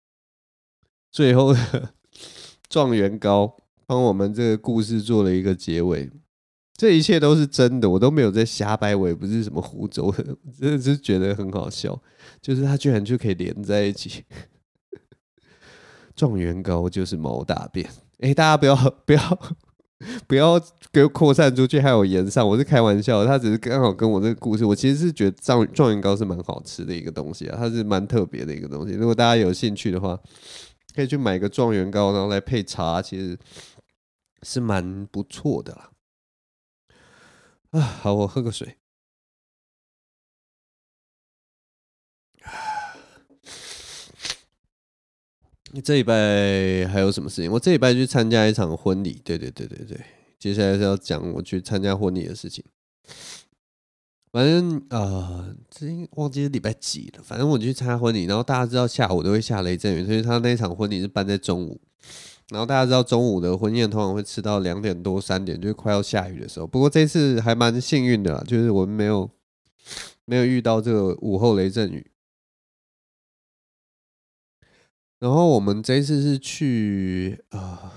[1.10, 1.94] 最后的
[2.68, 3.56] 状元糕，
[3.86, 6.10] 帮我们这个故事做了一个结尾。
[6.76, 11.98] 这一切都是真的，我都没有在瞎掰，我也不是什么胡诌的， 真的是觉得很好笑，
[12.40, 14.24] 就是他居然就可以连在一起。
[16.14, 17.86] 状元糕就是毛大便，
[18.20, 19.38] 哎，大家不要 不要
[20.26, 20.60] 不要
[20.90, 28.94] 给我扩散出去，还有炎上，我是开玩笑，他只是刚好跟我这个故事，我其实是觉得状状元糕是蛮好吃的一个东西啊，它是蛮特别的一个东西。
[28.94, 30.18] 如果大家有兴趣的话，
[30.94, 33.38] 可以去买个状元糕，然后来配茶，其实
[34.42, 35.90] 是蛮不错的啦。
[37.76, 38.78] 啊，好，我喝个水。
[45.72, 47.52] 你 这礼拜还有什么事情？
[47.52, 50.00] 我这礼拜去参加一场婚礼，对对对对对。
[50.38, 52.64] 接下来是要讲我去参加婚礼的事情。
[54.32, 57.22] 反正啊，这、忘记是礼拜几了。
[57.22, 61.78] 反正我去参加婚礼，然后大家知道下午都会下雷阵雨，所以他那场婚礼是办在中午。
[62.48, 66.66] 然后大家知道中午的婚宴通常会吃到两点多三点，就是快要下雨的时候。
[66.66, 69.28] 不过这次还蛮幸运的啦，就是我们没有
[70.24, 72.10] 没有遇到这个午后雷阵雨。
[75.18, 77.92] 然后我们这次是去啊、呃、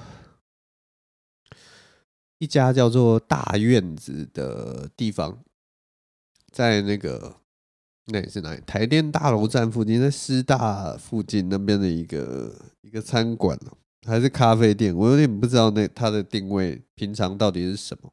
[2.39, 5.43] 一家叫做大院子的地方，
[6.51, 7.35] 在那个
[8.05, 8.61] 那里是哪里？
[8.65, 13.55] 台电大楼站附近，在师大附近那边的一个一个餐馆
[14.07, 18.11] 还是咖啡店，我有点不知道那它的定位平常到底是什么。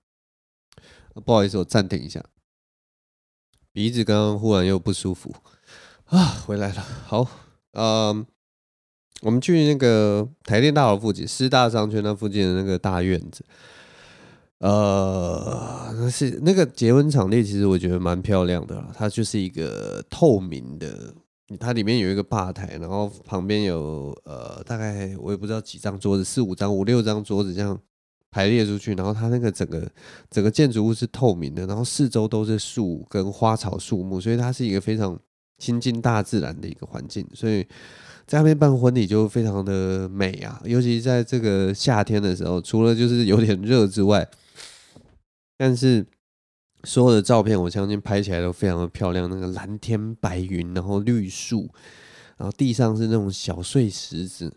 [1.24, 2.22] 不好意思，我暂停一下，
[3.72, 5.34] 鼻子刚刚忽然又不舒服
[6.06, 6.82] 啊，回来了。
[7.06, 7.26] 好，
[7.72, 8.26] 呃，
[9.22, 13.44] 我们去那个台电大楼附近，师大商圈那附近的那个大院子，
[14.58, 21.14] 呃，是那个结婚场地，其实我觉得蛮漂亮的，它就是一个透明的。
[21.60, 27.80] 它里面有一个吧台，然后旁边有呃，大概我也不知道几张桌子，四五张、五六张桌子这样
[28.32, 28.94] 排列出去。
[28.94, 29.88] 然后它那个整个
[30.28, 35.16] 整个建筑物是透明的，然后四周都是树跟花草树木，所以它是一个非常
[35.58, 37.24] 亲近大自然的一个环境。
[37.32, 37.62] 所以
[38.26, 44.28] 在那边办婚礼就非常的美啊，尤其在这个夏天的时候，除了就是有点热之外，
[45.56, 46.04] 但是。
[46.84, 49.28] 所有的照片，我相信拍起来都非常的漂亮。
[49.28, 51.68] 那个蓝天白云，然后绿树，
[52.36, 54.54] 然后地上是那种小碎石子，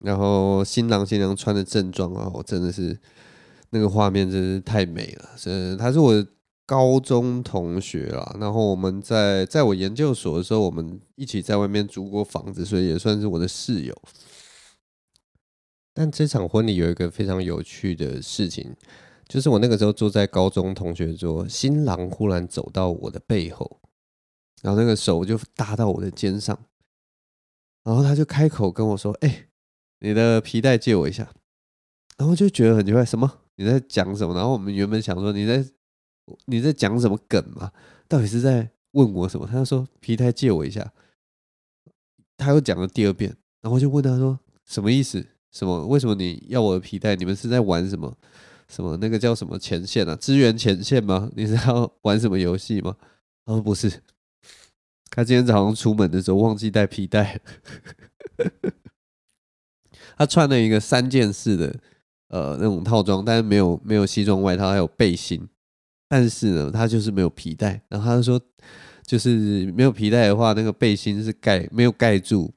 [0.00, 2.98] 然后新郎新娘穿的正装啊，我真的是
[3.70, 5.30] 那个画面真是太美了。
[5.36, 6.26] 是，他是我
[6.66, 13.96] 高中同学啦，然后我们在在我研究所的时候，我们一起在外面租过房子，所以也算是我的室友。
[15.92, 18.74] 但这场婚礼有一个非常有趣的事情。
[19.30, 23.80] 就是我那个时候坐在高中同学桌，新郎忽然走到我的背后，
[24.60, 26.58] 然后那个手就搭到我的肩上，
[27.84, 29.46] 然后他就开口跟我说：“哎，
[30.00, 31.32] 你的皮带借我一下。”
[32.18, 33.42] 然后就觉得很奇怪，什么？
[33.54, 34.34] 你在讲什么？
[34.34, 35.64] 然后我们原本想说你在
[36.46, 37.70] 你在讲什么梗嘛？
[38.08, 39.46] 到底是在问我什么？
[39.46, 40.92] 他就说皮带借我一下，
[42.36, 45.24] 他又讲了第二遍，然后就问他说什么意思？
[45.52, 45.86] 什么？
[45.86, 47.14] 为什么你要我的皮带？
[47.14, 48.12] 你们是在玩什么？
[48.70, 50.14] 什么那个叫什么前线啊？
[50.14, 51.28] 支援前线吗？
[51.34, 52.96] 你是要 玩什么游戏吗？
[53.44, 53.90] 他说不是，
[55.10, 57.40] 他今天早上出门的时候忘记带皮带，
[60.16, 61.76] 他穿了一个三件式的
[62.28, 65.48] 呃那种套装，但是没有没有西装外套，还有背心，
[66.08, 67.82] 但是呢，他就是没有皮带。
[67.88, 68.40] 然后他就说，
[69.04, 72.54] 就是没有皮带的话，那个背心是盖没有盖住。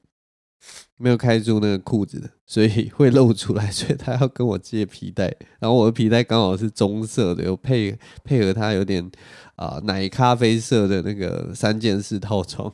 [0.96, 5.24] 没有开住那个裤子的， 所以会露出来， 所以他要跟我借皮带，
[5.58, 9.10] 然后我的皮带刚好是棕色的，又配配合他有点
[9.56, 12.72] 啊、奶咖啡色的那个三件式套装，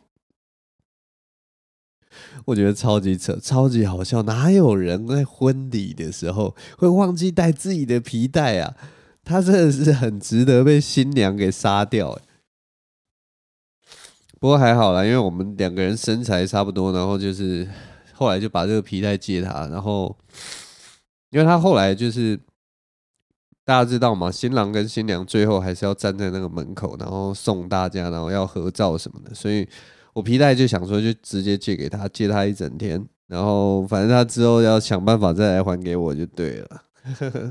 [2.45, 8.77] 我觉得超级扯，超级好笑，哪有人在婚礼的时候会忘记带自己的皮带啊？
[9.25, 12.19] 他真的是很值得被新娘给杀掉。
[14.39, 17.67] 不过还好啦，因为我们两个人身材差不多，然后就是。
[18.21, 20.15] 后来就把这个皮带借他，然后，
[21.31, 22.39] 因为他后来就是
[23.65, 29.67] 大家知道嘛，新郎跟新娘最后还是要站在那个门口，然后送大家，然后要合照什么的，所以
[30.13, 36.83] 我皮带就想说就直接借给他，借他一整天，然后反正他之后要想办法再来还给我就对了。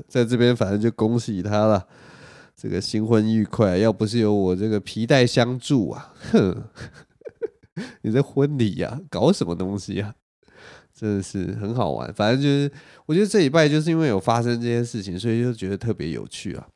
[0.08, 1.84] 在这边反正就恭喜他了，
[2.56, 6.64] 这个新婚愉快，要不是有我这个皮带相助啊，哼，
[8.04, 10.14] 你这婚礼呀，搞什么东西呀？
[11.00, 12.70] 真的是很好玩，反正就是
[13.06, 16.68] 我觉得这礼拜就是因为有发生这些事情，所以就觉得特别有趣啊。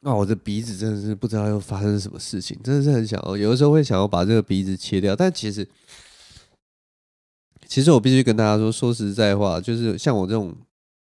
[0.00, 5.66] 那我的鼻子真的是不知道又发生什么事情，真的是很想要，有的时候会想要把这个鼻子切掉，但其实，
[7.66, 10.54] 其实我必须跟大家说，说实在话，就是像我这种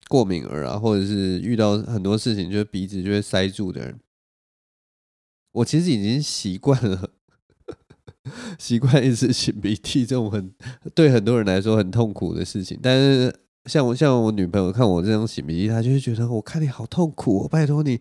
[0.07, 3.99] 过敏儿啊，或者是遇到很多事情就是鼻子就会塞住的人，
[5.51, 7.09] 我其实已经习惯了。
[8.59, 10.51] 习惯一直擤鼻涕这种很
[10.93, 13.33] 对很多人来说很痛苦的事情，但是
[13.65, 17.99] 像我像我女朋友看我这样擤鼻涕，她就会觉得我看你好痛苦，我拜托你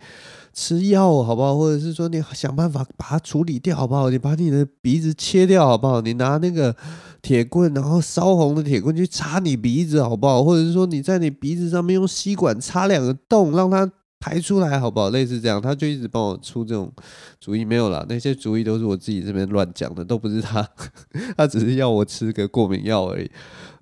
[0.53, 1.57] 吃药好不好？
[1.57, 4.09] 或者是说你想办法把它处理掉好不好？
[4.11, 6.01] 你把你的鼻子切掉好不好？
[6.01, 6.75] 你拿那个
[7.21, 10.45] 铁棍，然后烧红的铁棍去插你鼻子好不好？
[10.45, 13.91] 或者是说你在你鼻子上面用吸管插两个洞，让它。
[14.27, 15.11] 排出来好不好？
[15.11, 16.93] 类似这样，他就一直帮我出这种
[17.39, 20.69] 主意，没有啦，那些主意都是我自己这边乱讲的，都不是他，
[21.39, 23.31] 他只是要我吃个过敏药而已。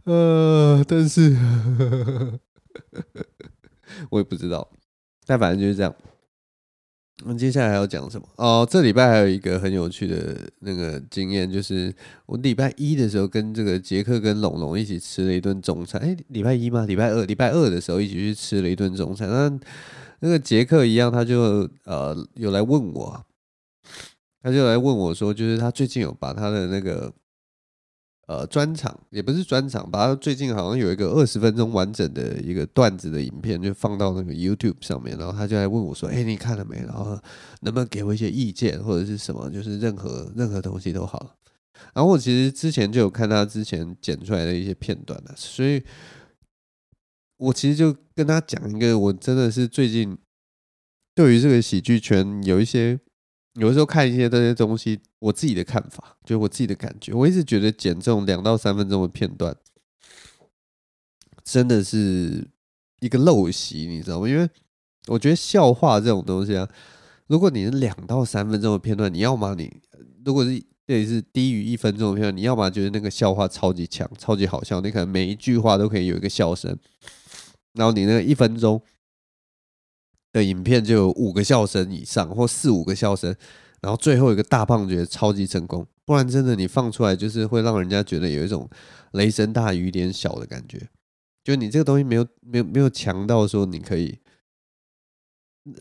[0.04, 1.34] 呃，但是
[4.12, 4.70] 我也不知道，
[5.24, 5.94] 但反正就是这样。
[7.24, 8.28] 那接下来还要讲什么？
[8.36, 11.90] 哦，这礼拜还有一个很有趣的那个经验，就是
[12.26, 15.98] 我礼拜一的时候跟这个杰克跟龙龙一起吃了一顿中餐。
[16.02, 16.84] 哎，礼拜一吗？
[16.84, 17.24] 礼拜二？
[17.24, 19.26] 礼拜二的时候一起去吃了一顿中餐。
[19.30, 19.58] 那
[20.24, 23.22] 那个杰克一样，他就呃有来问我，
[24.42, 27.12] 他就来问我说，就是他最近有把他的那个
[28.26, 36.78] 呃专场，也不是专场，把他最近好像有一个二十分钟完整的一个段子的影片，就放到那个 YouTube 上面，然后他就来问我说，哎，你看了没？
[36.78, 37.20] 然后
[37.60, 39.50] 能不能给我一些意见或者是什么？
[39.50, 41.36] 就是任何任何东西都好。
[41.92, 45.84] 然后我其实之前就有看他之前剪出来的一些片段的，所以。
[47.44, 50.16] 我其实就跟他讲一个，我真的是最近
[51.14, 52.98] 对于这个喜剧圈有一些
[53.54, 59.54] 有的时候看一些这些东西，我自己的看法，就是我自己的感觉，我一直觉得剪这种两到三分钟的片段，
[61.44, 62.48] 真的是
[63.00, 64.28] 一个陋习，你知道吗？
[64.28, 64.48] 因为
[65.06, 66.68] 我觉得笑话这种东西啊，
[67.26, 69.70] 如果你是两到三分钟的片段，你要么你
[70.24, 76.76] 如果是这里是低于一分钟的片段，你要么觉得那个笑话超级强、超级好笑，你可能每一句话都可以有一个笑声，
[77.74, 78.82] 然后你那一分钟。
[80.32, 83.32] 的影片就有五个笑声以上，或四五个笑声，
[83.80, 88.68] 然后最后一个大胖觉得超级成功，不然真的你放出来就是会让人家觉得有一种
[89.12, 90.88] 雷声大雨点小的感觉，
[91.44, 94.18] 就你这个东西没有没有没有强到说你可以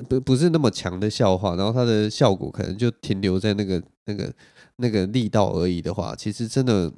[0.08, 4.32] 不不是那么强的笑话，然后它的效果可能就停留在那个那个
[4.76, 6.94] 那个力道而已的话，其实真的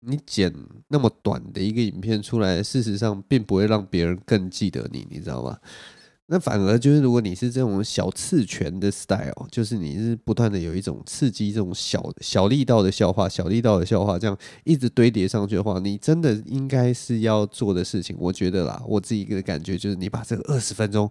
[0.00, 0.52] 你剪
[0.88, 5.58] 那么短的一个影片出来，事实上并不会让别人更记得你，你知道吗？
[6.30, 18.14] 那反而就是，如果你是这种小刺拳的 style，就是你是不断的有一种刺激这种小小力道的笑话、小力道的笑话，这样一直堆叠上去的话，你真的应该是要做的事情。
[18.20, 21.10] 我觉得啦，我自己一个感觉就是，你把这个二十分钟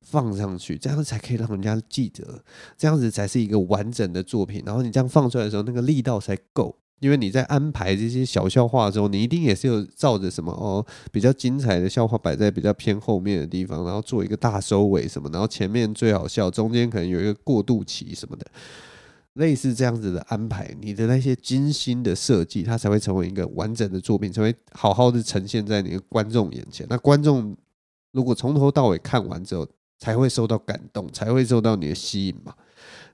[0.00, 2.42] 放上去，这样才可以让人家记得，
[2.76, 4.64] 这样子才是一个完整的作品。
[4.66, 6.76] 然后你这样放出来的时候，那个力道才够。
[7.00, 18.46] 因为你在安排这些小笑话的时候，你一定也是有照着什么哦，比较精彩的笑话摆在比较偏后面的地方，然后做一个大收尾什么，然后前面最好笑，中间可能有一个过渡期什么的，
[19.34, 26.86] 类似这样子的安排，你的那些精心的设计，它才会成为一个完整的作品，才会好好的呈现在你的观众眼前。
[26.88, 27.54] 那观众
[28.12, 29.68] 如果从头到尾看完之后，
[29.98, 32.54] 才会受到感动，才会受到你的吸引嘛。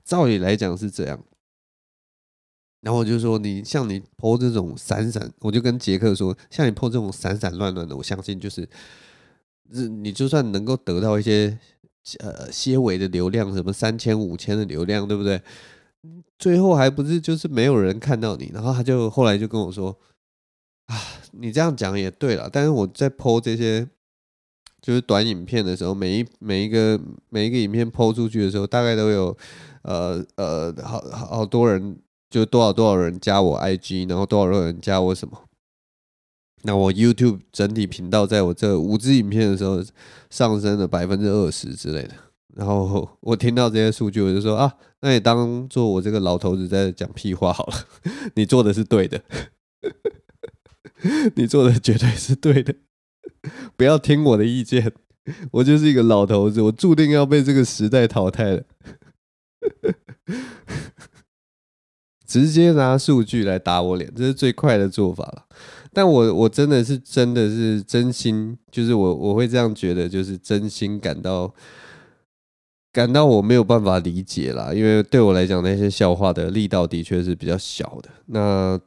[0.05, 1.19] 照理来讲是这样。
[2.83, 8.67] 然后我就说，你像你泼这种闪闪，我就跟杰克说，像你泼这种闪闪乱乱的，我相信就是，
[9.87, 11.57] 你就算能够得到一些
[12.19, 15.41] 呃些微的流量，什么三千五千的流量，对不对？
[16.37, 18.51] 最后还不是就是没有人看到你。
[18.53, 19.97] 然后他就后来就跟我说，
[20.87, 20.97] 啊，
[21.31, 23.87] 你这样讲也对了，但是我在泼这些
[24.81, 29.37] 就是短影片的时候，每一每一个每一个影片 po 出去的时候，大概都有
[29.83, 31.97] 呃呃好好多人。
[32.33, 35.37] 就多少多少人加我 IG，然后多少多少人加我什么？
[36.63, 39.83] 那我 YouTube 整体频道在我这五支影片的时候
[40.31, 42.15] 上升了百分之二十之类的。
[42.55, 47.73] 然后我听到这些数据，我就说啊，那你当做我这个老头子在讲屁话好了。
[48.33, 49.21] 你做的是对的，
[51.37, 52.73] 你做的绝对是对的。
[53.77, 54.91] 不要听我的意见，
[55.51, 58.63] 我就是一个老头子，我注定要被这个时代淘汰了。
[62.33, 65.45] 直接拿数据来打我脸，这是最快的做法了。
[65.93, 71.53] 但我我真的是真的是真心，就是我我会这样觉得，就是真心感到
[72.91, 74.73] 感到我没有办法理解啦。
[74.73, 78.09] 因为对我来讲，那些笑话的力道的确是比较小的。
[78.25, 78.79] 那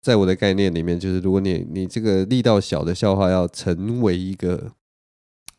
[0.00, 4.72] 在我的概念里面，就是如果你你这个力道小的笑话要成为一个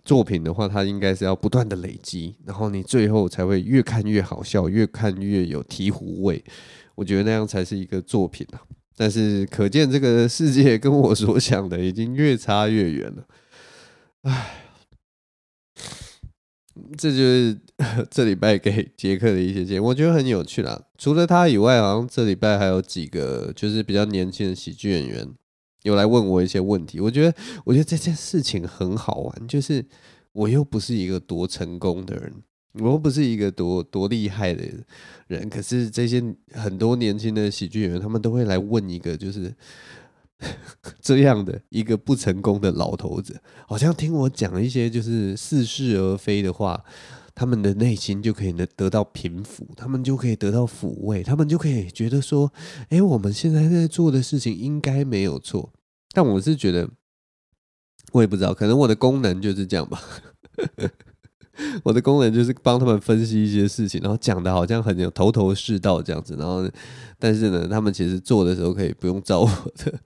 [0.03, 6.43] 作品的话，它应该是要不断的累积，然后你最后才会越看越好笑，越看越有醍醐味。
[6.99, 8.59] 我觉得那样才是一个作品啊，
[8.97, 13.25] 但是可见这个世界跟我所想的已经越差越远了。
[14.23, 14.65] 唉，
[16.97, 17.57] 这就是
[18.11, 20.87] 这礼拜给杰克的一些建议，我觉得很有趣啦。
[20.97, 25.25] 除了他以外，好像这礼拜还有几个就是比较年轻的喜剧演员
[25.83, 26.99] 有来问我一些问题。
[26.99, 27.33] 我觉得，
[27.63, 29.85] 我觉得这件事情很好玩，就是
[30.33, 32.33] 我又不是一个多成功的人。
[32.73, 34.63] 我不是一个多多厉害的
[35.27, 39.53] 人，可是这些很多年轻的喜剧演员，他们都会来问一个，就是
[41.01, 46.83] 这样的一个不成功的老头子，好像听我讲一些就是似是而非的话，
[47.33, 52.53] 他们的内心就可以得得到平抚，他们就可以得到抚慰，他们就可以觉得说，
[52.89, 55.73] 哎，我们现在在做的事情应该没有错。
[56.13, 56.89] 但我是觉得，
[58.13, 60.01] 我也不知道，可能我的功能就是这样吧。
[61.83, 66.69] 我的功能就是帮他们分析一些事情，然后讲的好像很有头头是道这样子，然后
[67.17, 69.99] 但是呢，他们其实做的时候可以不用照我的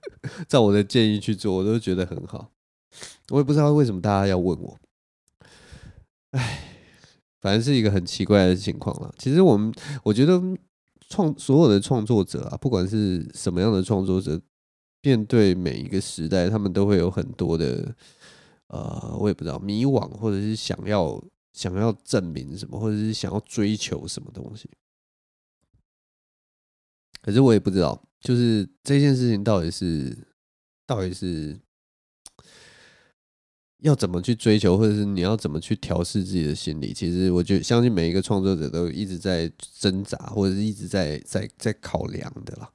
[0.48, 2.50] 照我的建议去做，我都觉得很好。
[3.30, 4.76] 我也不知道为什么大家要问我，
[6.32, 6.60] 哎，
[7.40, 9.14] 反正是一个很奇怪的情况了。
[9.18, 10.40] 其实我们我觉得
[11.08, 14.40] 创所有的创作者啊，不管是什么样的创作者，
[15.02, 17.94] 面对每一个时代，他们都会有很多的
[18.68, 21.22] 呃，我也不知道迷惘，或者是想要。
[21.54, 24.68] 想要证明什么，或者是想要追求什么东西，
[27.22, 30.14] 可是我也不知道，就是这件事情到底是，
[30.84, 31.56] 到底是
[33.78, 36.92] 要怎么去追求，或者是你要怎么去调试自己的心理？
[36.92, 42.72] 其实我觉得，相信每一个创作者都一直在挣扎，或者是一直在在在考量的啦。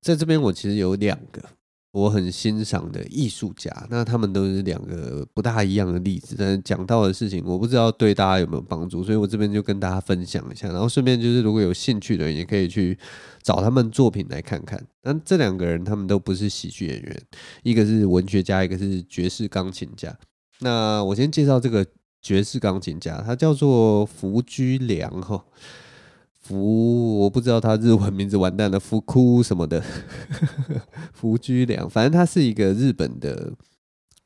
[0.00, 1.48] 在这边，我其实有两个
[1.92, 12.98] 我很欣赏的艺术家，那他们都是两个不大一样的例子，但是讲到的事情，我不知道对大家有没有帮助，所以我这边就跟大家分享一下，然后顺便就是如果有兴趣的人，也可以去
[13.42, 14.82] 找他们作品来看看。
[15.02, 17.22] 那这两个人，他们都不是喜剧演员，
[17.62, 20.16] 一个是文学家，一个是爵士钢琴家。
[20.60, 21.84] 那我先介绍这个
[22.22, 25.44] 爵士钢琴家，他叫做福居良哈。
[26.42, 29.82] 福，我不知道他日文名字，完蛋了，福哭什么的，
[31.14, 33.52] 福居良，反正他是一个日本的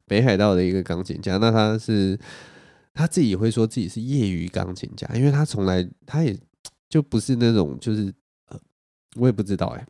[0.07, 1.37] 北海道的一个钢琴家。
[1.37, 2.19] 那他是
[2.95, 6.35] 他自己也会说自己是业余钢琴家，因为他从来他也
[6.89, 8.11] 就不是那种就是，
[9.17, 9.87] 我也不知道哎、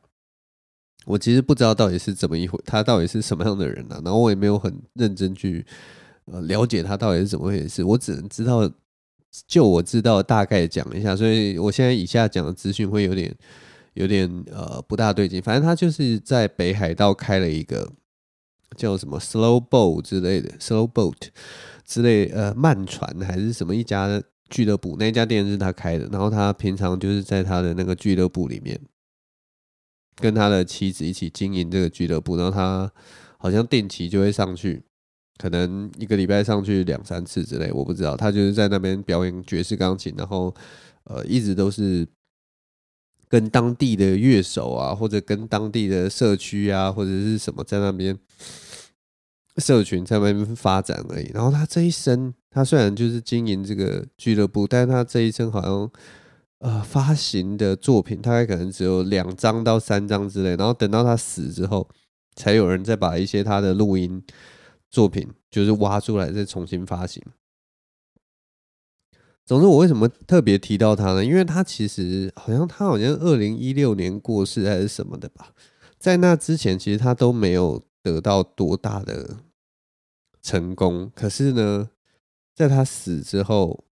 [1.05, 4.03] 我其实不知道到底是怎么一回，他到底是什么样的人呢、啊？
[4.05, 5.65] 然后我也没有很认真去
[6.25, 8.69] 呃了解他到底是怎么回事，我只能知道。
[9.47, 13.35] 就我知道大概讲一下，所以我现在以下讲的资讯会有点
[13.95, 15.43] 有点呃不大对劲。
[15.43, 17.91] 反正他就是在北海道开了一个
[18.77, 21.29] 叫什么 Slow Boat 之类的 Slow Boat
[21.85, 26.07] 之类呃慢船还是什么一家俱乐部，那家店是他开的。
[26.13, 28.81] 然后他平常就是在他的那个俱乐部里面，
[30.17, 32.37] 跟他的妻子一起经营这个俱乐部。
[32.37, 32.91] 然后他
[33.39, 34.86] 好像定期就会上去。
[35.39, 38.17] 可能一个礼拜上去两三次之类，我不知道。
[38.17, 40.55] 他就是在那边表演爵士钢琴，然后
[41.05, 42.07] 呃，一直都是
[43.29, 48.19] 跟当地的乐手啊，或者跟当地的社区啊，或者是什么在那边
[49.59, 51.31] 社群在那边发展而已。
[51.35, 55.91] 然后他这一生，他虽然就是经营这个俱乐部，但是他这一生好像
[56.61, 60.57] 呃发行的作品大概可能只有两张到三张之类。
[60.57, 61.87] 然后等到他死之后，
[62.37, 64.23] 才有人再把一些他的录音。
[64.97, 67.23] 作品就是挖出来再重新发行。
[69.45, 71.23] 总之，我为什么特别提到他呢？
[71.23, 75.53] 因为他其实好像他好像二零一六年过世还是什么的吧。
[75.99, 79.41] 在那之前，其实他都没有得到多大的
[80.41, 81.13] 成功。
[81.15, 81.91] 可是呢，
[82.55, 83.86] 在他死之后。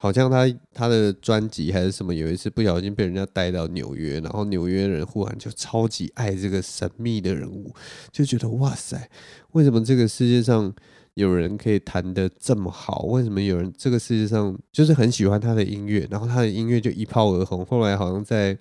[0.00, 7.74] 好像他他的专辑还是什么，有一次不小心被人家带到纽约，然后纽约人忽然就超级爱这个神秘的人物，
[8.12, 9.10] 就觉得哇塞，
[9.52, 10.72] 为什么这个世界上
[11.14, 13.02] 有人可以弹得这么好？
[13.06, 16.06] 为什么有人这个世界上就是很喜欢他的音乐？
[16.08, 18.56] 然后他的音乐就一炮而红，后来好像在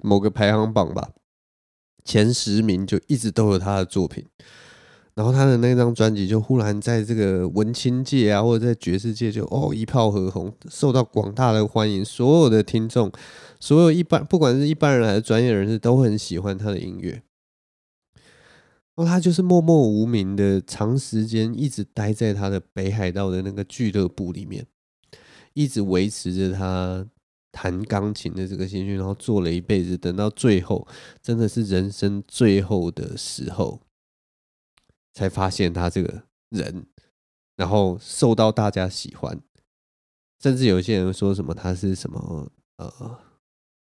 [0.00, 1.10] 某个排行榜吧，
[2.02, 4.24] 前十名就一直都有他的作品。
[5.14, 12.02] 然后他的那张专辑就忽然在这个文青界啊，或者在爵士界就哦一炮而红，受到广大的欢迎。
[12.02, 13.12] 所有的听众，
[13.60, 17.22] 所有一般不管是一般人还是专业人士，都很喜欢他的音乐。
[18.94, 24.66] 然后他就是默默无名的，长时间一直待在他的北海道的那个俱乐部里面，
[25.52, 27.06] 一直维持着他
[27.50, 30.88] 弹钢琴的这个兴趣，然后做了一辈子，等到最后
[31.22, 33.80] 真的是人生最后的时候。
[35.12, 36.86] 才发现他这个人，
[37.56, 39.38] 然后受到大家喜欢，
[40.40, 43.18] 甚至有些人说什么他是什么呃，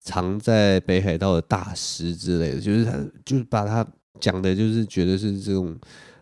[0.01, 2.91] 藏在北海道的大师之类的，就是他
[3.25, 3.85] 就是把他
[4.19, 5.77] 讲的，就是觉得是这种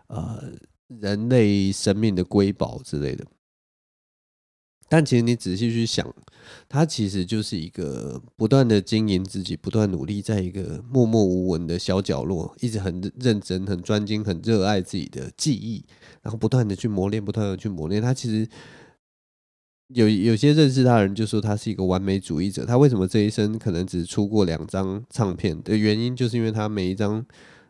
[0.08, 0.52] 呃
[0.88, 3.26] 人类生命的瑰宝之类的。
[4.94, 6.08] 但其实你仔细去想，
[6.70, 15.84] 他其实就是一个不断的经营自己，不断努力，在一个默默无闻的小角落，一直很认真、很专精、很热爱自己的技艺，
[16.22, 18.00] 然后不断的去磨练，不断的去磨练。
[18.00, 18.48] 他其实
[19.88, 22.64] 有有些认识他的人就说他是一个完美主义者。
[22.64, 27.26] 他为什么这一生可能只出过两张唱片的原因，就是因为他每一张、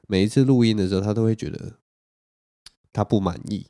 [0.09, 1.77] 每一次录音的时候，他都会觉得
[2.91, 3.67] 他不满意。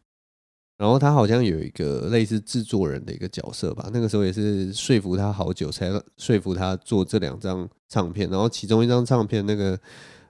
[0.83, 8.29] 然后他好像有一个类似制作人的一个角色吧，那个时候也是说服他好久，才说服他做这两张唱片。
[8.29, 9.79] 然后其中一张唱片，那个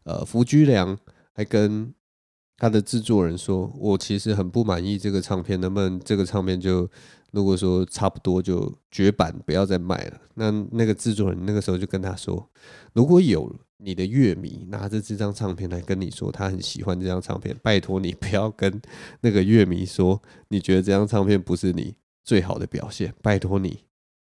[0.04, 0.95] 呃福居良
[1.34, 1.91] 还跟
[2.60, 6.88] 他的制作人说：“我其实很不满意这个唱片，能不能这个唱片就
[7.32, 12.47] 如果说差不多就绝版，不要再卖了？”那那个制作人那个时候就跟他说
[12.93, 13.51] ：“如果有。”
[13.84, 18.82] 你的乐迷拿着这张唱片来跟你说他很喜欢这张唱片，拜托你不要跟
[19.22, 23.84] 那个乐迷说你觉得这张唱片不是你最好的表现，拜托你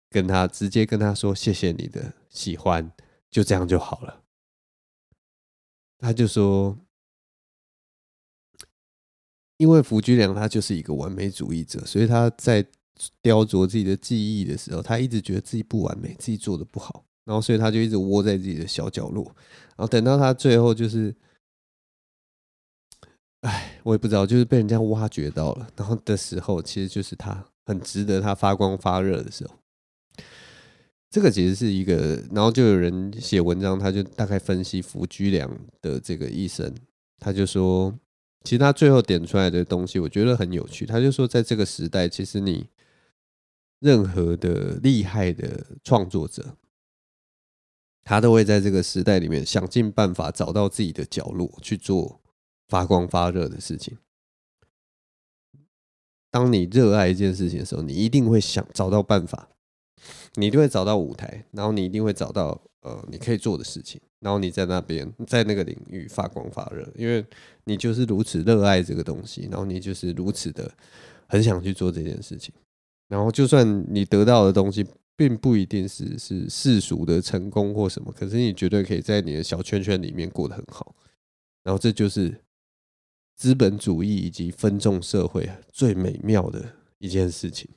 [0.10, 2.92] 跟他直接跟他说谢谢你的喜欢，
[3.30, 4.24] 就这样就好了。
[5.98, 6.80] 他就说，
[9.58, 12.66] 因为福居良他就是一个完美主义者，所以他在
[13.22, 17.04] 雕琢自己的技艺的时候，他一直觉得自己不完美，自己做的不好。
[17.30, 19.24] 然后，所以他就一直窝在自己的小角落。
[19.78, 21.16] 然后等到他最后就是，
[23.42, 29.54] 哎，我也不知道，就是被人家挖掘到了，然后的时候，其实就是他很值得他发光发热的时候。
[31.12, 35.48] 这个其实是一个，然后就有人写文章，他就大概分析福居良
[35.84, 36.74] 的这个一生，
[37.20, 37.94] 他就说，
[38.44, 40.88] 其实他最后点出来的东西，我觉得很有趣。
[40.88, 42.68] 他就说，在这个时代，其实你
[43.80, 46.58] 任何的厉害的创作者，
[48.10, 52.20] 他都会在这个时代里面想尽办法找到自己的角落去做
[52.68, 54.00] 发光发热的事情。
[56.32, 59.50] 当你热爱一件事情的时候，你一定会想找到办法。
[60.34, 67.24] 你一定会找到舞台，然后你一定会找到呃你可以做的事情，然后你在那边在那个领域发光发热，因为
[67.66, 70.72] 你就是如此热爱这个东西，然后你就是如此的
[71.28, 72.52] 很想去做这件事情，
[73.08, 74.84] 然后就算你得到的东西
[75.20, 80.96] 并不一定是是世俗的成功或什么，可是你绝对可以在你的小圈圈里面过得很好，
[81.62, 82.42] 然后这就是
[83.36, 86.64] 资本主义以及分众社会最美妙的
[87.00, 87.70] 一件事情。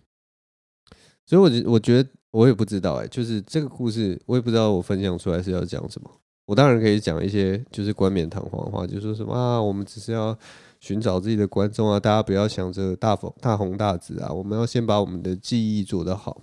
[1.26, 6.08] 所以，我我觉得我也不知道哎，就是这个故事，我也不知道我分享出来是要讲什么。
[6.46, 10.38] 我当然可以讲一些就是冠冕堂皇的话，就说什么啊，我们只是要
[10.78, 16.40] 寻找自己的观众啊，大家不要想着大红大红大紫啊，我们要先把我们的记忆做得好。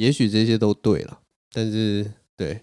[0.00, 1.20] 也许这些都对了，
[1.52, 2.62] 但是对，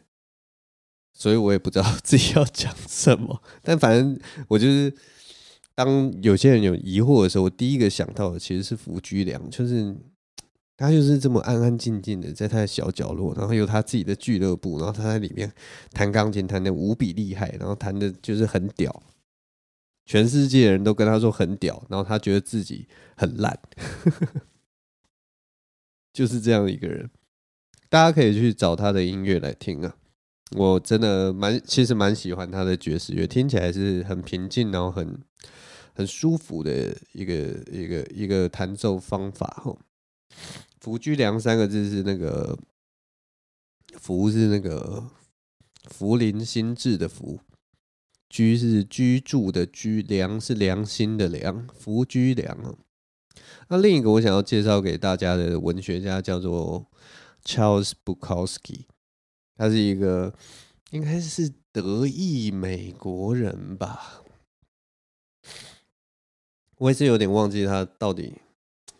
[1.14, 3.44] 所以我也不知道 自己要讲什么。
[3.62, 4.92] 但反正我就是，
[5.76, 9.96] 当有些人有疑惑的时候，我第一个想到的其实是福居良，就是。
[10.80, 15.52] 他就是这么安安静静的在他的小角落，然后有他自己的俱乐部，然后他在里面
[15.92, 19.02] 弹钢琴，弹得无比厉害，然后弹的就是很屌，
[20.06, 23.60] 全世界人都跟他说很屌，然后他觉得自己很烂，
[26.14, 27.10] 就是这样一个人。
[27.90, 29.96] 大家可以去找他的音乐来听啊，
[30.52, 35.20] 我真的蛮其实蛮喜欢他的爵士乐，听起来是很平静，然后很
[35.94, 37.34] 很舒服的一个
[37.72, 39.80] 一个一个弹奏方法吼。
[40.80, 42.58] 福居良三个字是那个
[43.94, 45.10] 福是那个
[45.90, 47.40] 福临心智的福，
[48.30, 52.76] 居是居住的居，良是良心的良，福居良。
[53.70, 56.86] 那另一个我想要介绍给大家的文学家叫做
[57.48, 58.82] Charles Bukowski，
[59.56, 60.34] 他是一个
[60.92, 64.22] 应该是德裔美国人吧，
[66.78, 68.34] 我也是有点忘记他到底。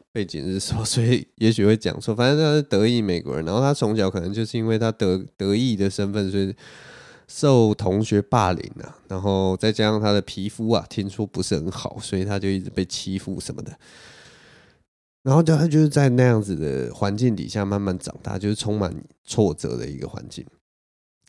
[0.10, 0.82] 背景是什么？
[0.86, 2.16] 所以也许会讲错。
[2.16, 6.56] 反正他是德裔美国人，然后他从小可能就是因为他德德裔的身份，所以
[7.28, 8.98] 受同学霸凌啊。
[9.08, 13.78] 然后再加上他的皮肤啊，听说不是很好，所以他就一直被欺负什么的。
[15.28, 20.46] 然后他就是在那样子的环境底下慢慢长大，就是充满挫折的一个环境。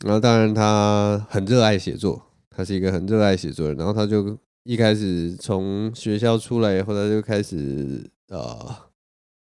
[0.05, 3.77] 然后当然他很热爱写作，他是一个很热爱写作的人。
[3.77, 8.09] 然后他就一开始从学校出来以后，他就开始。
[8.29, 8.89] 啊，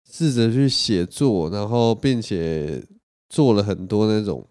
[0.08, 2.86] 试着去写作，然后并且
[3.30, 4.48] 做了很多那种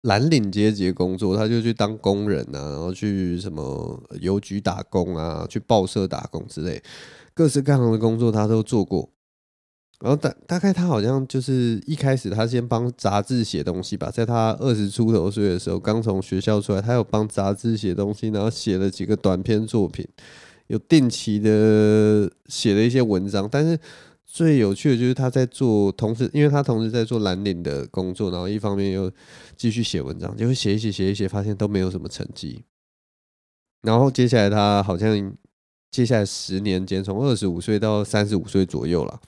[0.00, 6.82] 蓝领阶级的工作，他就去当工人啊，然后去什么邮局打工啊，去报社打工之类，
[7.38, 9.08] 各式各样的工作他都做过。
[10.00, 20.04] 然后大大概他好像就是一开始他先帮杂志写东西吧，在他二十出头岁的时候，刚从学校出来，他有帮杂志写东西，然后写了几个短篇作品。
[20.66, 23.78] 有定期的写了一些文章，但是
[24.26, 29.10] 最有趣的就是他在做，同时因为他同时在做蓝领的工作，然后一方面又
[29.56, 32.64] 继续写文章，就会写一写写一写，发现都没有什么成绩。
[33.82, 35.16] 然后接下来他好像
[35.90, 39.20] 接下来十年间，从二十五岁到三十五岁左右了，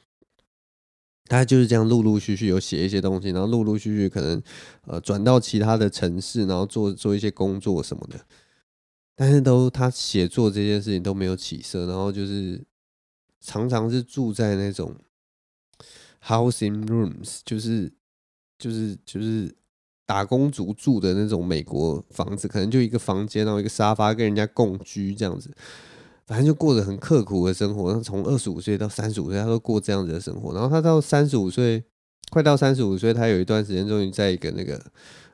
[1.25, 4.43] 他就是这样陆陆续续有写一些东西，然后陆陆续续可能
[4.87, 8.21] 呃转到其他的城市，然后做做一些工作什么的。
[9.17, 12.65] 但是都他写作这件事情都没有起色，然后就是
[13.41, 14.95] 常常是住在那种
[16.27, 17.93] housing rooms，就是
[18.59, 19.55] 就是就是
[20.07, 25.55] 打工族住的那种美国房子，可能就一个房间，然后一个沙发跟人家共居这样子，
[26.27, 28.01] 反正就过着很刻苦的生活。
[28.01, 30.55] 从二十五岁到三十五岁，他都过这样子的生活。
[30.55, 31.83] 然后他到三十五岁，
[32.31, 34.81] 快到三十五岁，他有一段时间终于在一个那个。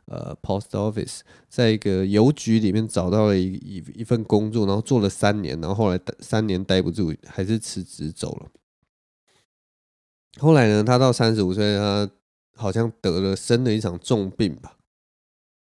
[0.09, 8.47] 呃，post office 在一个邮局里面找到了一一一份工作，然后做了三年，然后后来三年待不住，还是辞职走了。
[10.39, 12.09] 后来呢，他到三十五岁，他
[12.55, 14.77] 好像得了生了一场重病吧，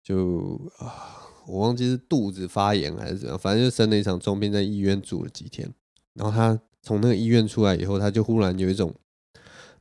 [0.03, 5.71] 就啊，我忘记是肚子发炎还是怎样，反正就生了一场重病，在医院住了几天。
[6.13, 8.93] 然后他从那个医院出来以后，他就忽然有一种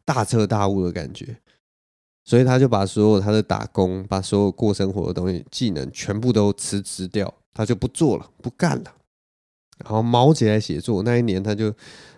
[0.05, 1.37] 大彻大悟的感觉。
[2.27, 8.95] 所以他就把所有他的打工，把所有过生活的东西、技能全部都辞职掉，他就不做了，不干了。
[9.85, 11.03] 然后卯起来写作。
[11.03, 11.71] 那一年他就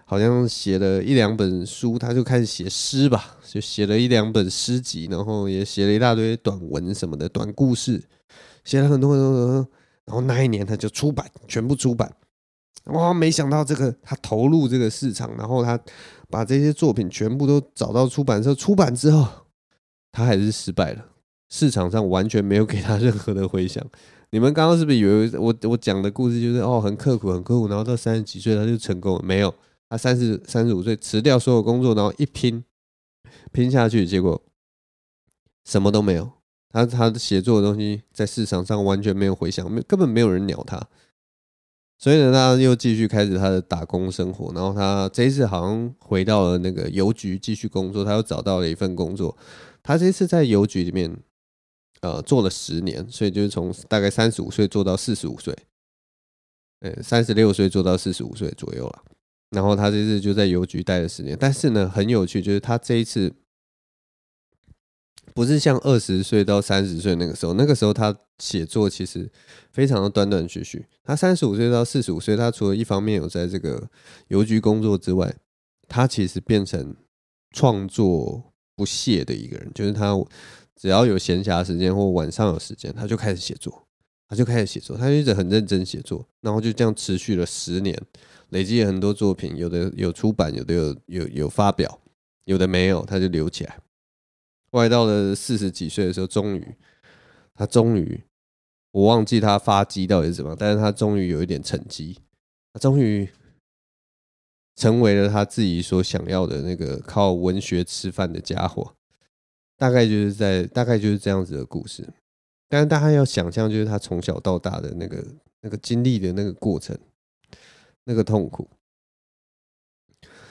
[0.04, 8.00] 好像写了一两本书，他就开始写诗吧，就写了一两本诗集，然后也写了一大堆短文什么的短故事，
[8.66, 9.68] 写了很多很多很多。
[10.04, 12.14] 然后那一年他就出版，全部出版。
[12.84, 15.80] 哇，没想到这个他投入这个市场，然后他
[16.28, 19.26] 把这些作品全部都找到出版社，出版之后
[20.12, 21.06] 他还是失败了，
[21.48, 23.84] 市场上完全没有给他任何的回响。
[24.30, 29.22] 你们刚刚是不是以为我我讲的故事就是哦很刻苦很刻苦，然后到三十几岁他就成功了？
[29.24, 29.52] 没有，
[29.88, 32.62] 他三十三十五岁辞掉所有工作，然后一拼
[33.50, 34.40] 拼下去，结果
[35.64, 36.30] 什么都没有。
[36.70, 40.80] 他他的写作的东西在市场上完全没有回响，没根本没有人鸟他。
[41.98, 44.52] 所以呢，他又继续开始他的打工生活。
[44.52, 49.36] 然后他这一次好像回到了那个邮局继续工作，他又找到了一份工作。
[49.82, 51.16] 他这次在邮局里面。
[52.02, 55.56] 呃，做了十年，所以就是从大概三十五岁做到四十五岁，
[56.80, 59.02] 呃，三十六岁做到四十五岁左右了。
[59.50, 63.32] 然后他这次就在邮局待了十年，但是呢，很有趣，就是他这一次
[65.36, 69.30] 不是像二十岁到三十岁那个时候，那个时候他写作其实
[69.70, 70.86] 非常的断断续续。
[71.04, 73.86] 他三十五岁到四十五岁，他除了一方面有在这个
[74.28, 75.36] 邮局工作之外，
[75.86, 76.96] 他其实变成
[77.50, 80.18] 创作不懈的一个人，就是他。
[80.78, 83.86] 只要有闲暇时间或晚上有时间，他就开始写作，
[84.28, 87.98] 他就开始写作，他就一直很认真写作，然后就这样持续了十年，
[88.50, 91.98] 累积了很多作品，有的有出版，有的有有有发表，
[92.44, 93.78] 有的没有，他就留起来。
[94.76, 96.74] 后来到了四十几岁的时候，终于，
[97.54, 98.22] 他终于，
[98.90, 102.18] 我忘记他发迹到底是什么，但是他终于有一点成绩，
[102.74, 103.26] 他终于
[104.74, 108.94] 成为了他自己所想要的那个靠文学吃饭的家伙。
[109.78, 112.06] 大概就是在大概就是这样子的故事，
[112.68, 115.24] 但是大家要想象，就是他从小到大的那个
[115.62, 116.94] 那个经历的那个过程，
[118.04, 118.68] 那个痛苦。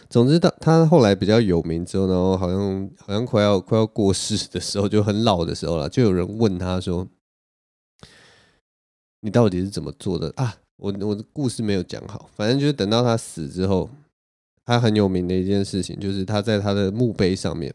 [0.09, 7.07] 总之，他他后来比较有名之后，然后好像好像快要快要过世的时候，就很老的时候了，就有人问他说
[9.21, 13.89] ：“你到底是怎么做的啊？”我我的故事没有讲好，反正就是等到他死之后，
[14.65, 17.73] 他很有名的一件事情，就是他在他的墓碑上面。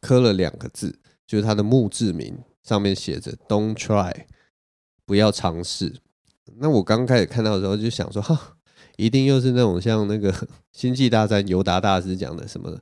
[0.00, 0.96] 刻了两个字，
[1.26, 4.26] 就是他的墓志铭上面写着 “Don't try”，
[5.04, 5.92] 不要尝试。
[6.58, 8.57] 那我刚开始看到的时候就想说，哈，
[8.98, 10.30] 一定又是那种像那个
[10.72, 12.78] 《星际大战》尤达大师讲的什么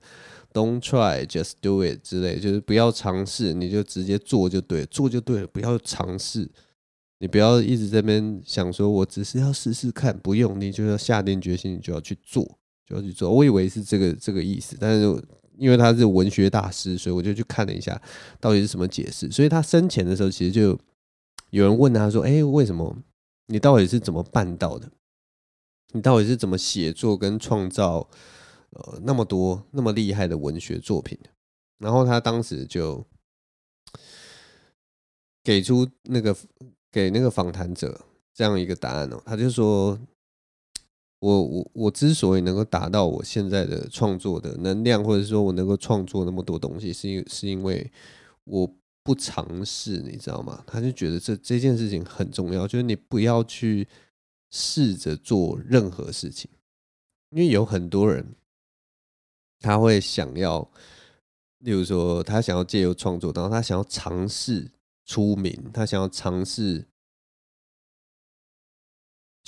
[0.52, 6.50] “Don't try, just do it” 之类，就是不要尝试，你就直接做就对，做就对了，不要尝试。
[7.20, 12.42] 你不要一直在边想说，我只是要试试看，不用，你就要下定决心，你就要去做，
[12.84, 13.30] 就要去做。
[13.30, 15.22] 我以为是这个这个意思，但是。
[15.58, 17.98] 因为他是文学大师，所以我就去看了一下，
[18.38, 19.30] 到底是什么解释。
[19.30, 20.78] 所以他生前的时候，其实就
[21.48, 22.94] 有人问他说：“哎，为什么
[23.46, 24.86] 你到底是怎么办到的？
[25.93, 28.09] 你到底是怎么写作跟创造
[28.70, 31.18] 呃那么多那么厉害的文学作品？”
[31.78, 33.05] 然后他当时就
[35.43, 36.37] 给出那个
[36.91, 39.99] 给那个访谈者这样一个答案哦，他就说。
[41.18, 47.91] 我我我之所以能够达到我现在的创作的能量，或者说我能够创作那么多东西，是因是因为
[48.45, 48.70] 我
[49.03, 50.62] 不尝试，你知道吗？
[50.66, 53.89] 他就觉得这这件事情很重要，就是你不要去
[54.51, 56.51] 试着做任何事情，
[57.30, 58.34] 因为有很多人
[59.61, 60.70] 他会想要，
[61.59, 64.70] 例如说他想要借由创作，然后他想要尝试
[65.05, 66.86] 出名，他想要尝试。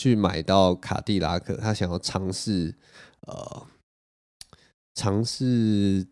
[0.00, 2.76] 去买到卡迪拉克，他想要尝试，
[3.22, 3.66] 呃，
[4.94, 6.06] 尝试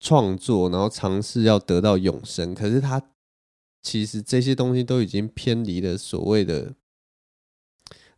[0.00, 2.52] 创作，然后尝试要得到永生。
[2.52, 3.00] 可是他
[3.80, 6.74] 其实这些东西都已经偏离了所谓的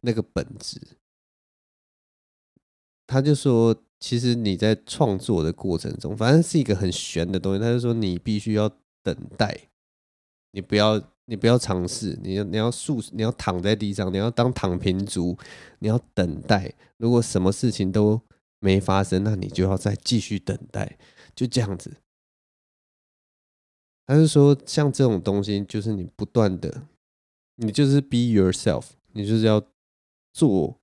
[0.03, 0.80] 那个本质。
[3.07, 7.59] 他就说，其实你在创作的过程中，反正是一个很玄的东西。
[7.59, 8.68] 他就说，你必须要
[9.03, 9.68] 等待，
[10.53, 11.03] 你不要。
[11.26, 15.38] 你不要尝试，你要你要竖，你要躺在地上，你要当躺平族，
[15.78, 16.74] 你要等待。
[16.96, 18.20] 如果什么事情都
[18.59, 20.98] 没发生，那你就要再继续等待，
[21.34, 21.96] 就这样子。
[24.05, 26.88] 他是说，像这种东西，就是你不断的，
[27.55, 29.62] 你就是 be yourself，你就是要
[30.33, 30.80] 做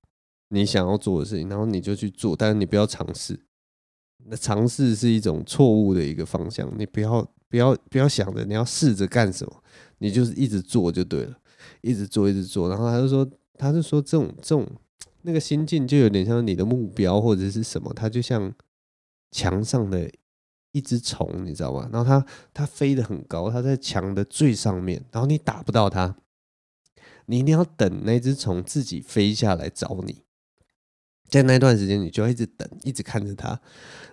[0.48, 3.38] 你想要做的事情，然后你就去做，但是你不要尝试。
[4.26, 9.62] 那尝试是一种错误的一个方向，你不要不要不要想着你要试着干什么。
[9.98, 11.38] 你就是一直做就对了，
[11.82, 14.66] 一直做一直做，然后他就说，他就说这种这种
[15.22, 18.52] 那个心境就有点像你的目标或者是什么，它就像
[19.30, 20.10] 墙上的
[20.72, 21.88] 一只虫，你知道吗？
[21.92, 26.16] 然后它它飞得很高，它在墙的最上面，然后你打不到它，
[27.30, 30.24] 你一定要等那只虫自己飞下来找你，
[31.28, 33.60] 在那段时间，你就一直等，一直看着它，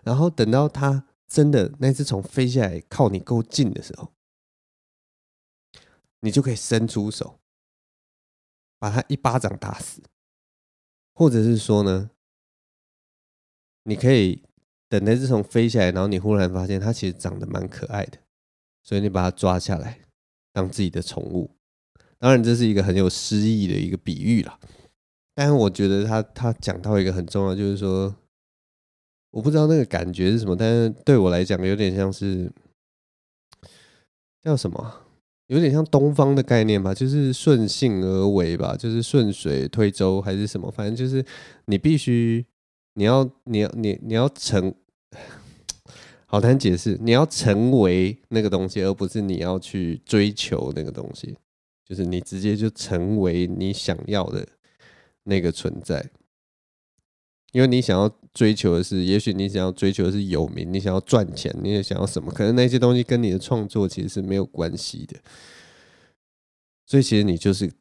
[0.04, 4.14] 然后等到它真的那只虫飞下来靠你够近的时候，
[6.20, 7.40] 你就可以伸出手，
[8.78, 10.04] 把它一巴掌打死，
[11.16, 12.12] 或者是说呢，
[13.82, 14.44] 你可以
[14.88, 18.20] 等那只虫飞下来，然后你忽然发现它其实长得蛮可爱的，
[18.84, 20.02] 所以你把它抓下来
[20.54, 21.57] 当自己的宠物。
[22.20, 24.60] 当然，这是一个很有诗意的一个比喻啦。
[25.36, 28.16] 但是我觉得他他讲到一个很重要，就是说，
[29.30, 32.52] 我不知道那个感觉是什么，但是对我来讲，有点像是
[34.42, 35.02] 叫什么，
[35.46, 41.24] 有点像东方的概念吧，就是顺性而为吧，就是顺水推舟还是什么，反正就是
[41.66, 42.44] 你必须，
[42.96, 44.74] 你要，你要，你你要成，
[46.26, 51.38] 好难解释，你要成为那个东西，而不是你要去追求那个东西。
[51.88, 54.46] 就是你直接就成为你想要的
[55.24, 56.10] 那个存在，
[57.54, 62.30] 因为你想要追求的是，也许你想要追求的是有名，你想要赚钱，你也想要什么？
[62.32, 65.18] 可能那些东西跟你的创作其实是没有关系的，
[66.86, 67.72] 所以其实你就是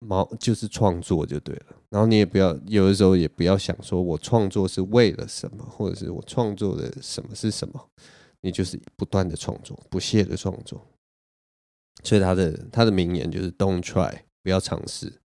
[0.00, 1.66] 毛，就是创作就对了。
[1.88, 7.88] 然后你也不要有的时候也不要想说我创作是为了什么，或者是我创作的什么是什么，
[8.42, 10.86] 你就是不断的创作，不懈的创作。
[12.02, 15.20] 所以他的他的名言就是 “Don't try”，不要尝试，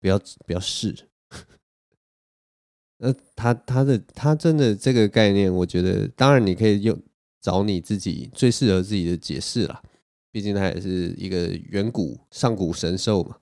[0.00, 0.16] 不要
[0.46, 1.08] 不要试。
[2.98, 6.96] 那他他的他真的这个概念，我觉得当然你可以用
[7.40, 9.82] 找你自己最适合自己的解释啦。
[10.30, 13.36] 毕竟他也是一个远古上古神兽嘛。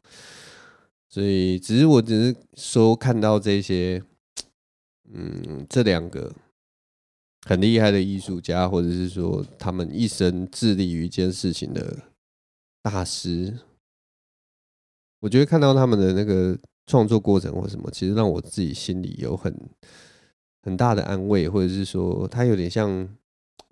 [1.08, 4.02] 所以只是我只是说看到这些，
[5.12, 6.34] 嗯，这两个
[7.46, 12.09] 很厉害的艺术家，或者是说他们一生致力于一件事情的。
[12.82, 13.58] 大师，
[15.20, 19.54] 我觉得看到他们的那个创作过程或什么，其实让我自己心里有很
[20.62, 23.06] 很大的安慰，或者是说，他有点像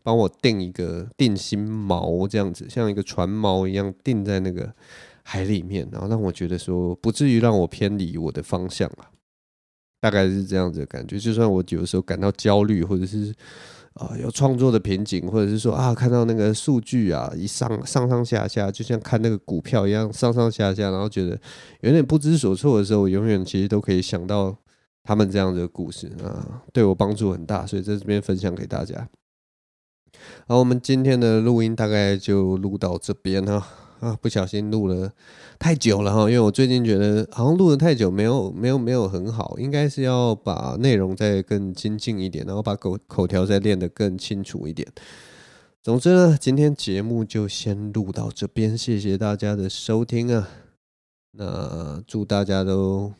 [0.02, 4.74] 帮我定一个定心锚这样子，像一个船锚一样定在那个
[5.22, 9.10] 海里面，然后让我觉得说，不至于让我偏离我的方向啊，
[10.00, 11.18] 大概是这样子的感觉。
[11.18, 13.34] 就算我有时候感到焦虑，或者是。
[13.98, 21.38] 啊，有创作的瓶颈，或者是说啊，看到那个数据啊，一上上上下下，就像看那个股票一样上上下下，然后觉得
[21.80, 24.56] 有点不知所措的时候，我永远其实都可以想到
[25.02, 29.08] 他们这样的故事啊，对我帮助很大，所以在这边分享给大家。
[30.46, 33.66] 好，我们今天的录音大概就录到这边哈。
[34.00, 35.12] 啊，不小心录了
[35.58, 44.86] 太久了哈，因为我最近觉得好像录得太久，没有没有没有很好，应该是要把内容再更精进一点，然后把口口条再练得更清楚一点。
[45.82, 50.48] 总之呢，今天节目就先录到这边，谢谢大家的收听啊。
[51.32, 53.12] 那祝大家都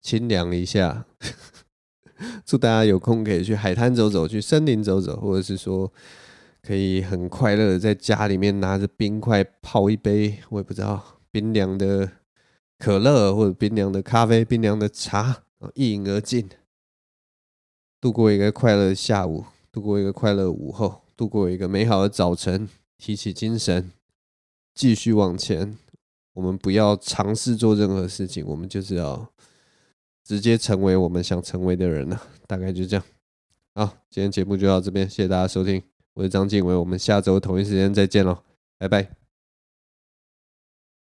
[0.00, 1.04] 清凉一下，
[2.46, 5.92] 祝大家有空可以去海滩走走，去森林走走，或者是说。
[6.62, 12.08] 可以很快乐的在家里面拿着冰块泡一杯，我也不知道冰凉的
[12.78, 15.42] 可乐或者冰凉的咖啡、冰凉的茶，
[15.74, 16.48] 一饮而尽，
[18.00, 23.90] 度过一个快乐的下午，度过一个快乐的午后，度过一个美好的早晨，提起精神，
[24.74, 25.76] 继续往前。
[26.34, 29.28] 我们不要尝试做任何事情，我们就是要
[30.24, 32.22] 直接成为我们想成为的人了。
[32.46, 33.04] 大概就这样。
[33.74, 35.91] 好，今天节目就到这边，谢谢大家收听。
[36.14, 38.42] 我是张静伟，我们下周同一时间再见喽，
[38.78, 39.21] 拜拜。